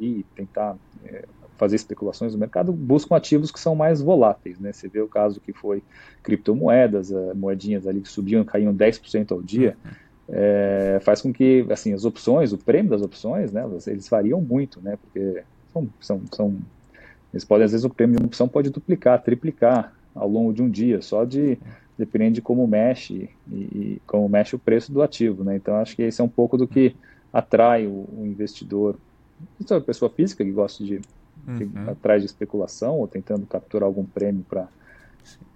ir 0.00 0.24
tentar 0.34 0.76
é, 1.04 1.26
fazer 1.58 1.76
especulações 1.76 2.32
no 2.32 2.38
mercado, 2.38 2.72
buscam 2.72 3.16
ativos 3.16 3.50
que 3.50 3.60
são 3.60 3.74
mais 3.74 4.00
voláteis, 4.00 4.58
né? 4.58 4.72
Você 4.72 4.88
vê 4.88 5.02
o 5.02 5.08
caso 5.08 5.40
que 5.40 5.52
foi 5.52 5.82
criptomoedas, 6.22 7.10
uh, 7.10 7.34
moedinhas 7.34 7.86
ali 7.86 8.00
que 8.00 8.08
subiam, 8.08 8.44
caíam 8.44 8.74
10% 8.74 9.32
ao 9.32 9.42
dia, 9.42 9.76
uhum. 9.84 9.90
é, 10.30 10.98
faz 11.02 11.20
com 11.20 11.30
que, 11.34 11.66
assim, 11.68 11.92
as 11.92 12.06
opções, 12.06 12.52
o 12.52 12.58
prêmio 12.58 12.90
das 12.90 13.02
opções, 13.02 13.52
né, 13.52 13.62
eles 13.88 14.08
variam 14.08 14.40
muito, 14.40 14.80
né? 14.80 14.96
Porque 14.96 15.42
são, 15.70 15.88
são, 16.00 16.22
são 16.32 16.58
eles 17.36 17.44
podem, 17.44 17.64
às 17.64 17.72
vezes, 17.72 17.84
o 17.84 17.90
prêmio 17.90 18.16
de 18.16 18.22
uma 18.22 18.26
opção 18.26 18.48
pode 18.48 18.70
duplicar, 18.70 19.22
triplicar 19.22 19.92
ao 20.14 20.28
longo 20.28 20.52
de 20.52 20.62
um 20.62 20.70
dia, 20.70 21.02
só 21.02 21.24
de 21.24 21.58
dependendo 21.98 22.34
de 22.34 22.42
como 22.42 22.66
mexe 22.66 23.30
e, 23.50 23.54
e, 23.54 24.02
como 24.06 24.28
mexe 24.28 24.54
o 24.54 24.58
preço 24.58 24.92
do 24.92 25.02
ativo, 25.02 25.42
né? 25.42 25.56
Então 25.56 25.76
acho 25.76 25.96
que 25.96 26.02
esse 26.02 26.20
é 26.20 26.24
um 26.24 26.28
pouco 26.28 26.56
do 26.56 26.66
que 26.66 26.94
atrai 27.32 27.86
o, 27.86 28.06
o 28.18 28.26
investidor, 28.26 28.96
isso 29.60 29.72
é 29.72 29.76
a 29.76 29.80
pessoa 29.80 30.10
física 30.10 30.44
que 30.44 30.50
gosta 30.50 30.84
de, 30.84 31.00
uhum. 31.46 31.90
atrás 31.90 32.22
de 32.22 32.26
especulação 32.26 32.98
ou 32.98 33.08
tentando 33.08 33.46
capturar 33.46 33.86
algum 33.86 34.04
prêmio 34.04 34.44
para 34.48 34.68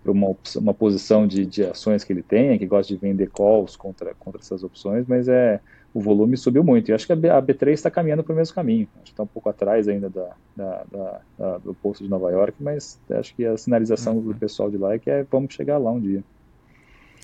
uma, 0.04 0.36
uma 0.56 0.74
posição 0.74 1.26
de, 1.26 1.44
de 1.44 1.64
ações 1.64 2.04
que 2.04 2.12
ele 2.12 2.22
tenha, 2.22 2.58
que 2.58 2.66
gosta 2.66 2.92
de 2.92 3.00
vender 3.00 3.30
calls 3.30 3.76
contra, 3.76 4.14
contra 4.14 4.40
essas 4.40 4.62
opções, 4.64 5.06
mas 5.06 5.28
é 5.28 5.60
o 5.92 6.00
volume 6.00 6.36
subiu 6.36 6.62
muito. 6.62 6.88
E 6.88 6.94
acho 6.94 7.06
que 7.06 7.12
a, 7.12 7.16
B, 7.16 7.28
a 7.28 7.42
B3 7.42 7.72
está 7.72 7.90
caminhando 7.90 8.22
para 8.22 8.32
o 8.32 8.36
mesmo 8.36 8.54
caminho. 8.54 8.88
Acho 8.96 9.04
que 9.06 9.10
está 9.10 9.22
um 9.22 9.26
pouco 9.26 9.48
atrás 9.48 9.88
ainda 9.88 10.08
da, 10.08 10.30
da, 10.56 10.84
da, 10.90 11.20
da, 11.38 11.58
do 11.58 11.74
posto 11.74 12.04
de 12.04 12.10
Nova 12.10 12.30
York, 12.30 12.54
mas 12.60 13.00
acho 13.10 13.34
que 13.34 13.44
a 13.44 13.56
sinalização 13.56 14.16
uhum. 14.16 14.22
do 14.22 14.34
pessoal 14.34 14.70
de 14.70 14.76
lá 14.76 14.94
é 14.94 14.98
que 14.98 15.10
é, 15.10 15.24
vamos 15.24 15.54
chegar 15.54 15.78
lá 15.78 15.90
um 15.90 16.00
dia. 16.00 16.22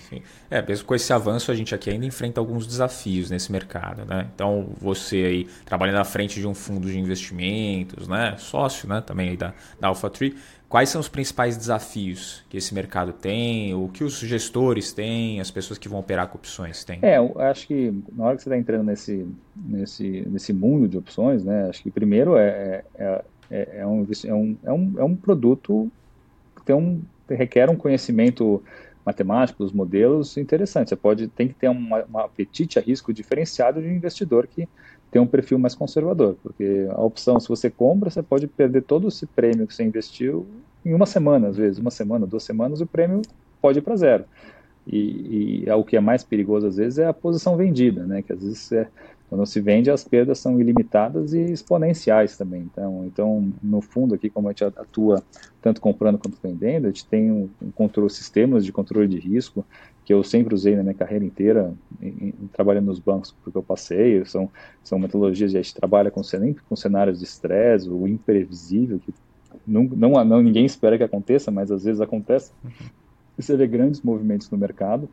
Sim. 0.08 0.22
É, 0.50 0.62
mesmo 0.62 0.86
com 0.86 0.94
esse 0.94 1.12
avanço, 1.12 1.50
a 1.50 1.54
gente 1.54 1.74
aqui 1.74 1.90
ainda 1.90 2.06
enfrenta 2.06 2.40
alguns 2.40 2.66
desafios 2.66 3.30
nesse 3.30 3.50
mercado, 3.50 4.04
né? 4.04 4.28
Então, 4.32 4.68
você 4.78 5.16
aí 5.16 5.44
trabalhando 5.64 5.98
à 5.98 6.04
frente 6.04 6.38
de 6.38 6.46
um 6.46 6.54
fundo 6.54 6.88
de 6.88 6.98
investimentos, 6.98 8.06
né? 8.06 8.36
Sócio, 8.38 8.88
né? 8.88 9.00
Também 9.00 9.30
aí 9.30 9.36
da, 9.36 9.52
da 9.80 9.88
AlphaTree. 9.88 10.36
Quais 10.68 10.88
são 10.88 11.00
os 11.00 11.08
principais 11.08 11.56
desafios 11.56 12.44
que 12.48 12.56
esse 12.56 12.74
mercado 12.74 13.12
tem, 13.12 13.72
o 13.72 13.88
que 13.88 14.02
os 14.02 14.18
gestores 14.18 14.92
têm, 14.92 15.40
as 15.40 15.50
pessoas 15.50 15.78
que 15.78 15.88
vão 15.88 16.00
operar 16.00 16.26
com 16.26 16.38
opções 16.38 16.82
têm? 16.82 16.98
É, 17.02 17.18
eu 17.18 17.40
acho 17.40 17.68
que 17.68 17.94
na 18.12 18.24
hora 18.24 18.36
que 18.36 18.42
você 18.42 18.48
está 18.48 18.58
entrando 18.58 18.82
nesse, 18.84 19.26
nesse, 19.54 20.24
nesse 20.26 20.52
mundo 20.52 20.88
de 20.88 20.98
opções, 20.98 21.44
né? 21.44 21.68
Acho 21.68 21.82
que 21.84 21.90
primeiro 21.90 22.36
é, 22.36 22.82
é, 22.96 23.24
é, 23.48 23.68
é 23.78 23.86
um, 23.86 24.04
é, 24.24 24.34
um, 24.34 24.56
é, 24.64 24.72
um, 24.72 24.94
é 24.98 25.04
um 25.04 25.14
produto 25.14 25.90
que 26.56 26.64
tem 26.64 26.74
um, 26.74 27.00
requer 27.30 27.70
um 27.70 27.76
conhecimento 27.76 28.60
matemático 29.04 29.62
dos 29.62 29.72
modelos 29.72 30.36
interessante. 30.36 30.88
Você 30.88 30.96
pode 30.96 31.28
tem 31.28 31.46
que 31.46 31.54
ter 31.54 31.68
um 31.68 31.94
apetite 32.16 32.76
a 32.76 32.82
risco 32.82 33.12
diferenciado 33.14 33.80
de 33.80 33.86
um 33.86 33.92
investidor 33.92 34.48
que 34.48 34.68
tem 35.10 35.20
um 35.20 35.26
perfil 35.26 35.58
mais 35.58 35.74
conservador, 35.74 36.36
porque 36.42 36.86
a 36.90 37.00
opção, 37.02 37.38
se 37.38 37.48
você 37.48 37.70
compra, 37.70 38.10
você 38.10 38.22
pode 38.22 38.46
perder 38.46 38.82
todo 38.82 39.08
esse 39.08 39.26
prêmio 39.26 39.66
que 39.66 39.74
você 39.74 39.84
investiu 39.84 40.46
em 40.84 40.92
uma 40.94 41.06
semana, 41.06 41.48
às 41.48 41.56
vezes, 41.56 41.78
uma 41.78 41.90
semana, 41.90 42.26
duas 42.26 42.44
semanas, 42.44 42.80
o 42.80 42.86
prêmio 42.86 43.22
pode 43.60 43.78
ir 43.78 43.82
para 43.82 43.96
zero. 43.96 44.24
E, 44.86 45.64
e 45.64 45.68
é 45.68 45.74
o 45.74 45.84
que 45.84 45.96
é 45.96 46.00
mais 46.00 46.22
perigoso, 46.22 46.66
às 46.66 46.76
vezes, 46.76 46.98
é 46.98 47.06
a 47.06 47.12
posição 47.12 47.56
vendida, 47.56 48.06
né? 48.06 48.22
Que 48.22 48.32
às 48.32 48.40
vezes 48.40 48.70
é, 48.70 48.88
quando 49.28 49.44
se 49.44 49.60
vende, 49.60 49.90
as 49.90 50.04
perdas 50.04 50.38
são 50.38 50.60
ilimitadas 50.60 51.32
e 51.32 51.40
exponenciais 51.40 52.36
também. 52.36 52.62
Então, 52.62 53.04
então 53.06 53.52
no 53.62 53.80
fundo, 53.80 54.14
aqui, 54.14 54.30
como 54.30 54.48
a 54.48 54.52
gente 54.52 54.64
atua 54.64 55.22
tanto 55.60 55.80
comprando 55.80 56.16
quanto 56.16 56.38
vendendo, 56.40 56.86
a 56.86 56.88
gente 56.88 57.06
tem 57.06 57.30
um, 57.30 57.48
um 57.60 57.70
controle, 57.72 58.08
sistemas 58.10 58.64
de 58.64 58.72
controle 58.72 59.08
de 59.08 59.18
risco 59.18 59.64
que 60.04 60.14
eu 60.14 60.22
sempre 60.22 60.54
usei 60.54 60.76
na 60.76 60.84
minha 60.84 60.94
carreira 60.94 61.24
inteira, 61.24 61.74
em, 62.00 62.32
em, 62.40 62.46
trabalhando 62.52 62.86
nos 62.86 63.00
bancos, 63.00 63.34
porque 63.42 63.58
eu 63.58 63.62
passei. 63.62 64.24
São, 64.24 64.48
são 64.84 65.00
metodologias 65.00 65.50
que 65.50 65.58
a 65.58 65.62
gente 65.62 65.74
trabalha 65.74 66.12
com, 66.12 66.20
com 66.68 66.76
cenários 66.76 67.18
de 67.18 67.24
estresse, 67.24 67.90
o 67.90 68.06
imprevisível, 68.06 69.00
que 69.00 69.12
não, 69.66 69.82
não, 69.82 70.24
não, 70.24 70.40
ninguém 70.40 70.64
espera 70.64 70.96
que 70.96 71.02
aconteça, 71.02 71.50
mas 71.50 71.72
às 71.72 71.82
vezes 71.82 72.00
acontece. 72.00 72.52
E 73.36 73.42
você 73.42 73.56
vê 73.56 73.66
grandes 73.66 74.00
movimentos 74.00 74.48
no 74.48 74.56
mercado 74.56 75.08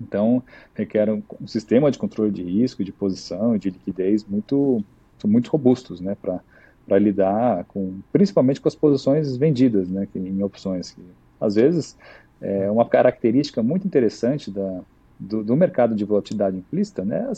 então, 0.00 0.42
requer 0.74 1.10
um, 1.10 1.22
um, 1.40 1.46
sistema 1.46 1.90
de 1.90 1.98
controle 1.98 2.30
de 2.30 2.42
risco, 2.42 2.84
de 2.84 2.92
posição, 2.92 3.56
de 3.56 3.70
liquidez 3.70 4.24
muito, 4.24 4.84
muito 5.24 5.50
robustos, 5.50 6.00
né, 6.00 6.16
para 6.20 6.98
lidar 6.98 7.64
com, 7.64 8.00
principalmente 8.12 8.60
com 8.60 8.68
as 8.68 8.74
posições 8.74 9.36
vendidas, 9.36 9.88
né, 9.88 10.08
em 10.14 10.42
opções. 10.42 10.90
Que, 10.90 11.02
às 11.40 11.54
vezes, 11.54 11.96
é 12.40 12.70
uma 12.70 12.88
característica 12.88 13.62
muito 13.62 13.86
interessante 13.86 14.50
da, 14.50 14.80
do, 15.18 15.44
do, 15.44 15.56
mercado 15.56 15.94
de 15.94 16.04
volatilidade 16.04 16.56
implícita, 16.56 17.04
né, 17.04 17.30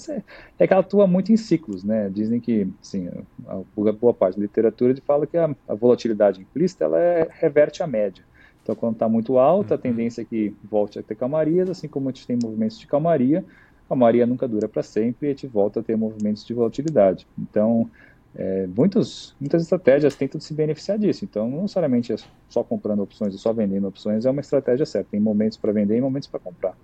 é 0.59 0.67
que 0.67 0.73
ela 0.73 0.81
atua 0.81 1.07
muito 1.07 1.33
em 1.33 1.37
ciclos, 1.37 1.85
né, 1.85 2.09
dizem 2.09 2.41
que, 2.41 2.67
assim, 2.81 3.11
a, 3.47 3.61
boa 3.93 4.15
parte 4.15 4.37
da 4.37 4.43
literatura 4.43 4.95
fala 5.07 5.27
que 5.27 5.37
a, 5.37 5.55
a 5.69 5.75
volatilidade 5.75 6.41
implícita, 6.41 6.85
ela 6.85 6.99
é, 6.99 7.29
reverte 7.31 7.83
a 7.83 7.87
média. 7.87 8.25
Então, 8.65 8.75
quando 8.75 8.95
está 8.95 9.07
muito 9.07 9.39
alta, 9.39 9.75
a 9.75 9.77
uhum. 9.77 9.83
tendência 9.83 10.23
é 10.23 10.25
que 10.25 10.57
volte 10.65 10.99
a 10.99 11.03
ter 11.03 11.15
calmarias, 11.15 11.69
assim 11.69 11.87
como 11.87 12.09
a 12.09 12.13
gente 12.13 12.27
tem 12.27 12.39
movimentos 12.43 12.79
de 12.79 12.87
calmaria, 12.87 13.45
a 13.85 13.89
calmaria 13.91 14.27
nunca 14.27 14.49
dura 14.49 14.67
para 14.67 14.83
sempre 14.83 15.29
e 15.29 15.31
a 15.31 15.33
gente 15.35 15.47
volta 15.47 15.81
a 15.81 15.83
ter 15.83 15.97
movimentos 15.97 16.47
de 16.47 16.55
volatilidade. 16.55 17.27
Então, 17.39 17.91
é, 18.35 18.67
muitos, 18.67 19.37
muitas 19.39 19.63
estratégias 19.63 20.17
tentam 20.17 20.41
se 20.41 20.55
beneficiar 20.55 20.99
disso. 20.99 21.27
Então, 21.27 21.49
não 21.49 21.63
necessariamente 21.63 22.11
é 22.11 22.17
só 22.49 22.65
comprando 22.65 23.03
opções 23.03 23.35
ou 23.35 23.39
só 23.39 23.53
vendendo 23.53 23.87
opções 23.87 24.25
é 24.25 24.31
uma 24.31 24.41
estratégia 24.41 24.87
certa. 24.87 25.11
Tem 25.11 25.21
momentos 25.21 25.59
para 25.59 25.71
vender 25.71 25.99
e 25.99 26.01
momentos 26.01 26.27
para 26.27 26.41
comprar. 26.41 26.75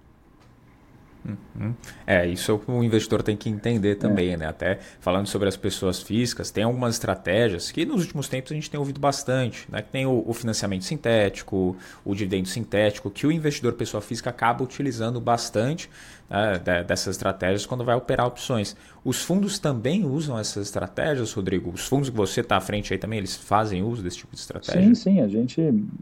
Uhum. 1.59 1.75
É, 2.07 2.27
isso 2.27 2.61
o 2.67 2.85
investidor 2.85 3.23
tem 3.23 3.37
que 3.37 3.49
entender 3.49 3.97
também, 3.97 4.33
é. 4.33 4.37
né? 4.37 4.47
Até 4.47 4.79
falando 5.01 5.27
sobre 5.27 5.49
as 5.49 5.57
pessoas 5.57 6.03
físicas, 6.03 6.51
tem 6.51 6.65
algumas 6.65 6.95
estratégias 6.95 7.71
que 7.71 7.85
nos 7.85 8.03
últimos 8.03 8.29
tempos 8.29 8.53
a 8.53 8.55
gente 8.55 8.71
tem 8.71 8.79
ouvido 8.79 9.01
bastante, 9.01 9.67
né? 9.71 9.83
Que 9.83 9.91
tem 9.91 10.07
o, 10.07 10.25
o 10.27 10.33
financiamento 10.33 10.85
sintético, 10.85 11.77
o 12.05 12.15
dividendo 12.15 12.49
sintético, 12.49 13.11
que 13.11 13.27
o 13.27 13.33
investidor 13.33 13.75
pessoa 13.75 14.01
física 14.01 14.31
acaba 14.31 14.63
utilizando 14.63 15.21
bastante 15.21 15.89
né? 16.31 16.85
dessas 16.85 17.17
estratégias 17.17 17.67
quando 17.67 17.85
vai 17.85 17.97
operar 17.97 18.27
opções. 18.27 18.77
Os 19.05 19.23
fundos 19.23 19.59
também 19.59 20.05
usam 20.05 20.39
essas 20.39 20.67
estratégias, 20.67 21.33
Rodrigo? 21.33 21.71
Os 21.71 21.89
fundos 21.89 22.09
que 22.09 22.17
você 22.17 22.41
está 22.41 22.57
à 22.57 22.61
frente 22.61 22.93
aí 22.93 22.99
também, 22.99 23.19
eles 23.19 23.35
fazem 23.35 23.83
uso 23.83 24.03
desse 24.03 24.19
tipo 24.19 24.35
de 24.35 24.41
estratégia? 24.41 24.83
Sim, 24.83 24.95
sim. 24.95 25.21
A 25.21 25.27
gente, 25.27 25.61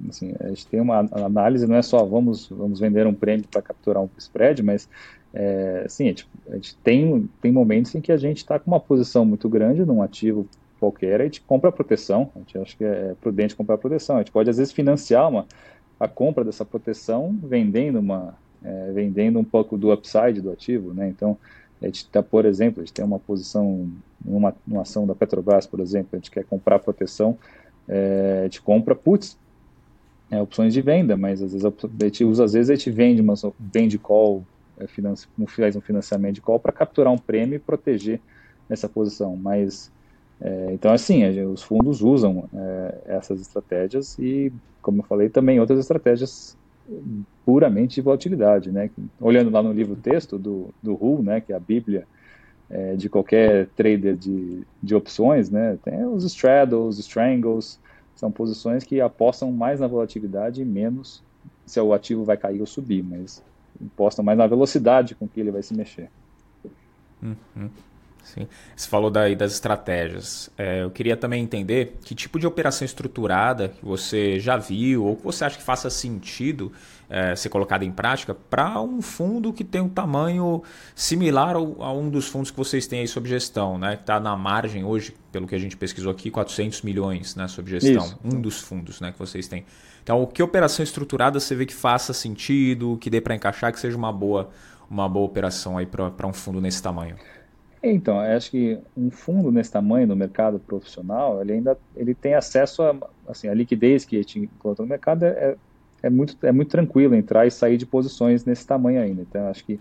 assim, 0.08 0.34
a 0.40 0.48
gente 0.48 0.66
tem 0.66 0.80
uma 0.80 0.98
análise, 1.12 1.66
não 1.66 1.76
é 1.76 1.82
só 1.82 2.04
vamos, 2.04 2.48
vamos 2.48 2.78
vender 2.78 3.06
um 3.06 3.14
prêmio 3.14 3.46
para 3.48 3.62
capturar 3.62 4.02
um 4.02 4.08
spread, 4.18 4.62
mas 4.62 4.88
é, 5.34 5.86
sim, 5.88 6.04
a 6.04 6.08
gente, 6.08 6.28
a 6.48 6.54
gente, 6.54 6.76
tem, 6.76 7.28
tem 7.40 7.52
momentos 7.52 7.94
em 7.94 8.00
que 8.00 8.10
a 8.10 8.16
gente 8.16 8.38
está 8.38 8.58
com 8.58 8.70
uma 8.70 8.80
posição 8.80 9.24
muito 9.24 9.48
grande 9.48 9.84
num 9.84 10.02
ativo 10.02 10.46
qualquer, 10.80 11.20
a 11.20 11.24
gente 11.24 11.40
compra 11.42 11.72
proteção, 11.72 12.30
a 12.34 12.38
gente 12.38 12.58
acha 12.58 12.76
que 12.76 12.84
é 12.84 13.14
prudente 13.20 13.54
comprar 13.54 13.78
proteção, 13.78 14.16
a 14.16 14.20
gente 14.20 14.32
pode 14.32 14.48
às 14.48 14.56
vezes 14.56 14.72
financiar 14.72 15.28
uma, 15.28 15.46
a 15.98 16.08
compra 16.08 16.44
dessa 16.44 16.64
proteção 16.64 17.36
vendendo 17.42 17.98
uma 17.98 18.34
é, 18.62 18.92
vendendo 18.92 19.38
um 19.38 19.44
pouco 19.44 19.76
do 19.76 19.92
upside 19.92 20.40
do 20.40 20.50
ativo, 20.50 20.92
né? 20.92 21.08
Então 21.08 21.36
a 21.80 21.86
gente 21.86 21.98
está, 21.98 22.22
por 22.22 22.44
exemplo, 22.44 22.82
a 22.82 22.84
gente 22.84 22.92
tem 22.92 23.04
uma 23.04 23.18
posição 23.18 23.88
numa, 24.24 24.54
numa 24.66 24.82
ação 24.82 25.06
da 25.06 25.14
Petrobras, 25.14 25.66
por 25.66 25.78
exemplo, 25.78 26.10
a 26.12 26.16
gente 26.16 26.30
quer 26.30 26.44
comprar 26.44 26.80
proteção, 26.80 27.38
é, 27.86 28.40
a 28.40 28.44
gente 28.44 28.60
compra 28.60 28.94
puts, 28.94 29.38
é, 30.30 30.42
opções 30.42 30.74
de 30.74 30.80
venda, 30.80 31.16
mas 31.16 31.40
às 31.40 31.52
vezes 31.52 31.64
a 31.64 32.04
gente 32.04 32.24
usa, 32.24 32.44
às 32.44 32.52
vezes 32.52 32.70
a 32.70 32.74
gente 32.74 32.90
vende 32.90 33.20
uma 33.20 33.34
vende 33.58 33.98
call 33.98 34.44
é, 34.80 34.86
faz 35.46 35.76
um 35.76 35.80
financiamento 35.80 36.36
de 36.36 36.40
call 36.40 36.58
para 36.58 36.72
capturar 36.72 37.12
um 37.12 37.18
prêmio 37.18 37.56
e 37.56 37.58
proteger 37.58 38.20
essa 38.68 38.88
posição. 38.88 39.36
Mas 39.36 39.90
é, 40.40 40.68
então 40.72 40.92
assim, 40.92 41.28
os 41.44 41.62
fundos 41.62 42.02
usam 42.02 42.48
é, 42.54 42.98
essas 43.06 43.40
estratégias 43.40 44.18
e, 44.18 44.52
como 44.80 45.00
eu 45.00 45.04
falei, 45.04 45.28
também 45.28 45.60
outras 45.60 45.78
estratégias 45.78 46.56
puramente 47.44 47.96
de 47.96 48.00
volatilidade, 48.00 48.72
né? 48.72 48.90
Olhando 49.20 49.50
lá 49.50 49.62
no 49.62 49.72
livro 49.72 49.94
texto 49.94 50.38
do 50.38 50.72
do 50.82 50.92
Hull, 50.94 51.22
né, 51.22 51.40
que 51.40 51.52
é 51.52 51.56
a 51.56 51.60
Bíblia 51.60 52.06
é, 52.70 52.96
de 52.96 53.08
qualquer 53.08 53.66
trader 53.76 54.16
de, 54.16 54.62
de 54.82 54.94
opções, 54.94 55.50
né? 55.50 55.78
Tem 55.82 56.04
os 56.06 56.24
straddles, 56.24 56.98
strangles, 56.98 57.80
são 58.14 58.30
posições 58.30 58.84
que 58.84 59.00
apostam 59.00 59.52
mais 59.52 59.80
na 59.80 59.86
volatilidade 59.86 60.62
e 60.62 60.64
menos 60.64 61.22
se 61.64 61.80
o 61.80 61.92
ativo 61.92 62.24
vai 62.24 62.36
cair 62.36 62.60
ou 62.60 62.66
subir, 62.66 63.02
mas 63.02 63.42
imposta 63.80 64.22
mais 64.22 64.36
na 64.38 64.46
velocidade 64.46 65.14
com 65.14 65.28
que 65.28 65.40
ele 65.40 65.50
vai 65.50 65.62
se 65.62 65.74
mexer. 65.74 66.10
Uhum. 67.22 67.70
Sim. 68.22 68.46
Você 68.76 68.88
falou 68.88 69.10
daí 69.10 69.34
das 69.34 69.52
estratégias. 69.52 70.50
É, 70.56 70.82
eu 70.82 70.90
queria 70.90 71.16
também 71.16 71.42
entender 71.42 71.98
que 72.04 72.14
tipo 72.14 72.38
de 72.38 72.46
operação 72.46 72.84
estruturada 72.84 73.68
que 73.68 73.84
você 73.84 74.38
já 74.38 74.56
viu 74.56 75.04
ou 75.04 75.16
que 75.16 75.24
você 75.24 75.44
acha 75.44 75.56
que 75.56 75.62
faça 75.62 75.88
sentido 75.88 76.70
é, 77.08 77.34
ser 77.34 77.48
colocada 77.48 77.84
em 77.84 77.90
prática 77.90 78.34
para 78.34 78.80
um 78.80 79.00
fundo 79.00 79.52
que 79.52 79.64
tem 79.64 79.80
um 79.80 79.88
tamanho 79.88 80.62
similar 80.94 81.56
ao, 81.56 81.82
a 81.82 81.92
um 81.92 82.10
dos 82.10 82.28
fundos 82.28 82.50
que 82.50 82.56
vocês 82.56 82.86
têm 82.86 83.00
aí 83.00 83.08
sob 83.08 83.28
gestão, 83.28 83.78
né? 83.78 83.96
Que 83.96 84.02
está 84.02 84.20
na 84.20 84.36
margem 84.36 84.84
hoje, 84.84 85.14
pelo 85.32 85.46
que 85.46 85.54
a 85.54 85.58
gente 85.58 85.76
pesquisou 85.76 86.12
aqui, 86.12 86.30
400 86.30 86.82
milhões 86.82 87.34
né, 87.34 87.48
sob 87.48 87.70
gestão. 87.70 88.04
Isso. 88.04 88.18
Um 88.22 88.40
dos 88.40 88.60
fundos 88.60 89.00
né, 89.00 89.12
que 89.12 89.18
vocês 89.18 89.48
têm. 89.48 89.64
Então, 90.02 90.24
que 90.26 90.42
operação 90.42 90.82
estruturada 90.82 91.40
você 91.40 91.54
vê 91.54 91.66
que 91.66 91.74
faça 91.74 92.12
sentido, 92.12 92.98
que 93.00 93.10
dê 93.10 93.20
para 93.20 93.34
encaixar, 93.34 93.72
que 93.72 93.80
seja 93.80 93.96
uma 93.96 94.12
boa, 94.12 94.50
uma 94.90 95.08
boa 95.08 95.26
operação 95.26 95.76
aí 95.76 95.86
para 95.86 96.26
um 96.26 96.32
fundo 96.32 96.60
nesse 96.60 96.82
tamanho? 96.82 97.16
Então, 97.82 98.18
acho 98.18 98.50
que 98.50 98.78
um 98.96 99.10
fundo 99.10 99.52
nesse 99.52 99.70
tamanho 99.70 100.06
no 100.06 100.16
mercado 100.16 100.58
profissional, 100.58 101.40
ele 101.40 101.52
ainda 101.52 101.78
ele 101.94 102.14
tem 102.14 102.34
acesso 102.34 102.82
a, 102.82 102.96
assim, 103.28 103.48
a 103.48 103.54
liquidez 103.54 104.04
que 104.04 104.16
gente 104.16 104.40
encontra 104.40 104.84
no 104.84 104.88
mercado 104.88 105.24
é, 105.24 105.28
é, 105.28 105.56
é 106.02 106.10
muito, 106.10 106.36
é 106.44 106.50
muito 106.50 106.70
tranquilo 106.70 107.14
entrar 107.14 107.46
e 107.46 107.50
sair 107.50 107.76
de 107.76 107.86
posições 107.86 108.44
nesse 108.44 108.66
tamanho 108.66 109.00
ainda. 109.00 109.22
Então, 109.22 109.48
acho 109.48 109.64
que 109.64 109.80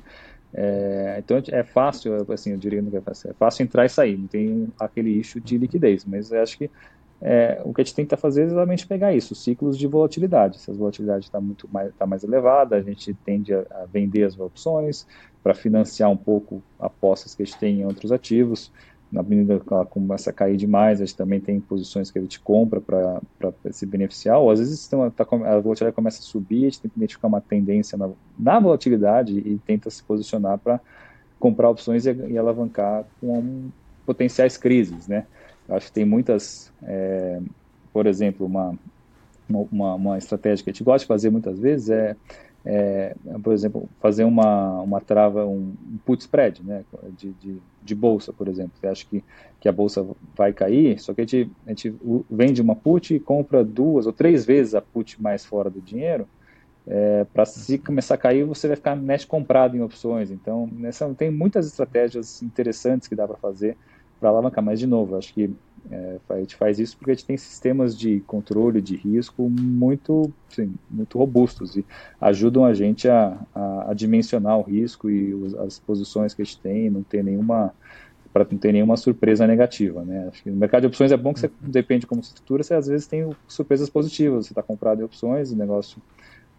é, 0.54 1.16
então 1.20 1.42
é 1.51 1.63
fácil, 1.63 2.25
assim, 2.32 2.51
eu 2.51 2.58
diria 2.58 2.82
que 2.82 2.96
é 2.96 3.01
fácil, 3.01 3.30
é 3.30 3.34
fácil 3.34 3.63
entrar 3.63 3.86
e 3.86 3.89
sair, 3.89 4.18
não 4.18 4.27
tem 4.27 4.68
aquele 4.80 5.12
issue 5.12 5.42
de 5.42 5.58
liquidez, 5.58 6.06
mas 6.06 6.32
acho 6.32 6.58
que 6.58 6.72
é, 7.21 7.62
o 7.65 7.74
que 7.74 7.81
a 7.81 7.83
gente 7.83 7.95
tenta 7.95 8.15
fazer 8.15 8.43
é 8.43 8.45
exatamente 8.45 8.86
pegar 8.86 9.13
isso, 9.13 9.33
ciclos 9.33 9.77
de 9.77 9.88
volatilidade. 9.88 10.59
Se 10.59 10.69
a 10.69 10.74
volatilidade 10.74 11.25
está 11.25 11.41
muito 11.41 11.67
mais, 11.71 11.93
tá 11.95 12.05
mais 12.05 12.24
elevada, 12.24 12.75
a 12.75 12.81
gente 12.81 13.13
tende 13.25 13.53
a, 13.53 13.65
a 13.71 13.86
vender 13.91 14.24
as 14.24 14.39
opções 14.39 15.07
para 15.41 15.53
financiar 15.53 16.12
um 16.12 16.17
pouco 16.17 16.62
apostas 16.79 17.33
que 17.33 17.41
a 17.41 17.45
gente 17.45 17.57
tem 17.57 17.81
em 17.81 17.86
outros 17.86 18.12
ativos. 18.12 18.71
Na 19.12 19.24
medida 19.24 19.59
que 19.59 19.74
ela 19.74 19.86
começa 19.86 20.29
a 20.29 20.33
cair 20.33 20.57
demais, 20.57 21.01
a 21.01 21.05
gente 21.05 21.15
também 21.15 21.39
tem 21.39 21.62
posições 21.62 22.12
que 22.12 22.19
a 22.19 22.21
gente 22.21 22.39
compra 22.41 22.81
para 22.81 23.21
se 23.71 23.86
beneficiar, 23.86 24.38
ou 24.38 24.51
às 24.51 24.59
vezes 24.59 24.86
tá, 24.86 24.97
a 24.97 25.59
volatilidade 25.59 25.95
começa 25.95 26.19
a 26.19 26.24
subir, 26.24 26.65
a 26.65 26.69
gente 26.69 26.81
tem 26.81 26.91
que 26.91 26.97
identificar 26.97 27.27
uma 27.27 27.39
tendência 27.39 27.97
na, 27.97 28.09
na 28.38 28.59
volatilidade 28.59 29.38
e 29.39 29.57
tenta 29.65 29.89
se 29.89 30.03
posicionar 30.03 30.57
para 30.57 30.81
comprar 31.39 31.69
opções 31.69 32.05
e, 32.05 32.13
e 32.13 32.38
alavancar 32.38 33.05
com 33.21 33.69
potenciais 34.05 34.57
crises, 34.57 35.07
né? 35.07 35.25
Acho 35.69 35.88
que 35.88 35.93
tem 35.93 36.05
muitas, 36.05 36.71
é, 36.83 37.39
por 37.91 38.07
exemplo, 38.07 38.45
uma, 38.45 38.77
uma, 39.50 39.95
uma 39.95 40.17
estratégia 40.17 40.63
que 40.63 40.69
a 40.69 40.74
gente 40.74 40.83
gosta 40.83 41.00
de 41.00 41.07
fazer 41.07 41.29
muitas 41.29 41.59
vezes 41.59 41.89
é, 41.89 42.15
é, 42.69 43.15
por 43.41 43.53
exemplo, 43.53 43.88
fazer 44.01 44.25
uma, 44.25 44.81
uma 44.81 45.00
trava, 45.00 45.45
um, 45.45 45.74
um 45.89 45.97
put 46.05 46.21
spread, 46.21 46.62
né, 46.63 46.83
de, 47.17 47.31
de, 47.33 47.57
de, 47.81 47.95
bolsa, 47.95 48.33
por 48.33 48.50
exemplo. 48.50 48.74
Você 48.75 48.88
acha 48.88 49.05
que, 49.05 49.24
que 49.59 49.69
a 49.69 49.71
bolsa 49.71 50.05
vai 50.36 50.51
cair, 50.51 51.00
só 51.00 51.13
que 51.13 51.21
a 51.21 51.24
gente, 51.24 51.50
a 51.65 51.69
gente 51.69 51.95
vende 52.29 52.62
uma 52.62 52.75
put 52.75 53.15
e 53.15 53.21
compra 53.21 53.63
duas 53.63 54.05
ou 54.05 54.12
três 54.12 54.45
vezes 54.45 54.75
a 54.75 54.81
put 54.81 55.21
mais 55.21 55.45
fora 55.45 55.69
do 55.69 55.79
dinheiro, 55.79 56.27
é, 56.86 57.25
para 57.33 57.45
se 57.45 57.77
começar 57.77 58.15
a 58.15 58.17
cair, 58.17 58.43
você 58.43 58.67
vai 58.67 58.75
ficar 58.75 58.95
net 58.95 59.25
comprado 59.25 59.77
em 59.77 59.81
opções. 59.81 60.29
Então, 60.29 60.69
nessa, 60.71 61.07
tem 61.13 61.31
muitas 61.31 61.67
estratégias 61.67 62.41
interessantes 62.41 63.07
que 63.07 63.15
dá 63.15 63.25
para 63.25 63.38
fazer 63.38 63.77
para 64.19 64.29
alavancar. 64.29 64.63
Mas, 64.63 64.79
de 64.79 64.88
novo, 64.88 65.15
acho 65.15 65.33
que 65.33 65.50
é, 65.89 66.17
a 66.29 66.39
gente 66.39 66.55
faz 66.55 66.79
isso 66.79 66.97
porque 66.97 67.12
a 67.12 67.13
gente 67.13 67.25
tem 67.25 67.38
sistemas 67.38 67.97
de 67.97 68.19
controle 68.21 68.81
de 68.81 68.95
risco 68.95 69.50
muito, 69.50 70.31
sim, 70.50 70.74
muito 70.89 71.17
robustos 71.17 71.77
e 71.77 71.86
ajudam 72.19 72.65
a 72.65 72.74
gente 72.74 73.07
a, 73.07 73.39
a, 73.53 73.91
a 73.91 73.93
dimensionar 73.93 74.57
o 74.57 74.63
risco 74.63 75.09
e 75.09 75.33
os, 75.33 75.55
as 75.55 75.79
posições 75.79 76.33
que 76.33 76.41
a 76.41 76.45
gente 76.45 76.59
tem, 76.59 76.89
não 76.89 77.03
ter 77.03 77.24
nenhuma 77.24 77.74
para 78.33 78.45
não 78.51 78.57
ter 78.57 78.71
nenhuma 78.71 78.97
surpresa 78.97 79.47
negativa, 79.47 80.03
né? 80.03 80.27
Acho 80.27 80.43
que 80.43 80.51
no 80.51 80.57
mercado 80.57 80.81
de 80.81 80.88
opções 80.88 81.12
é 81.12 81.17
bom 81.17 81.33
que 81.33 81.39
você 81.39 81.50
depende 81.59 82.05
como 82.05 82.21
estrutura, 82.21 82.62
você 82.62 82.74
às 82.74 82.86
vezes 82.86 83.07
tem 83.07 83.27
surpresas 83.47 83.89
positivas, 83.89 84.45
você 84.45 84.51
está 84.51 84.62
comprado 84.62 85.01
em 85.01 85.03
opções, 85.03 85.51
o 85.51 85.55
negócio 85.55 86.00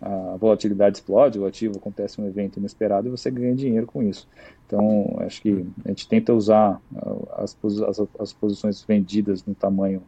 a 0.01 0.37
volatilidade 0.37 0.99
explode, 0.99 1.39
o 1.39 1.47
ativo 1.47 1.79
acontece 1.79 2.21
um 2.21 2.27
evento 2.27 2.59
inesperado 2.59 3.09
e 3.09 3.11
você 3.11 3.31
ganha 3.31 3.55
dinheiro 3.55 3.87
com 3.87 4.03
isso. 4.03 4.29
Então, 4.67 5.17
acho 5.21 5.43
que 5.43 5.67
a 5.85 5.89
gente 5.89 6.09
tenta 6.09 6.33
usar 6.33 6.81
uh, 6.93 7.29
as, 7.33 7.57
as, 7.83 8.07
as 8.19 8.33
posições 8.33 8.83
vendidas 8.83 9.45
no 9.45 9.55
tamanho 9.55 10.03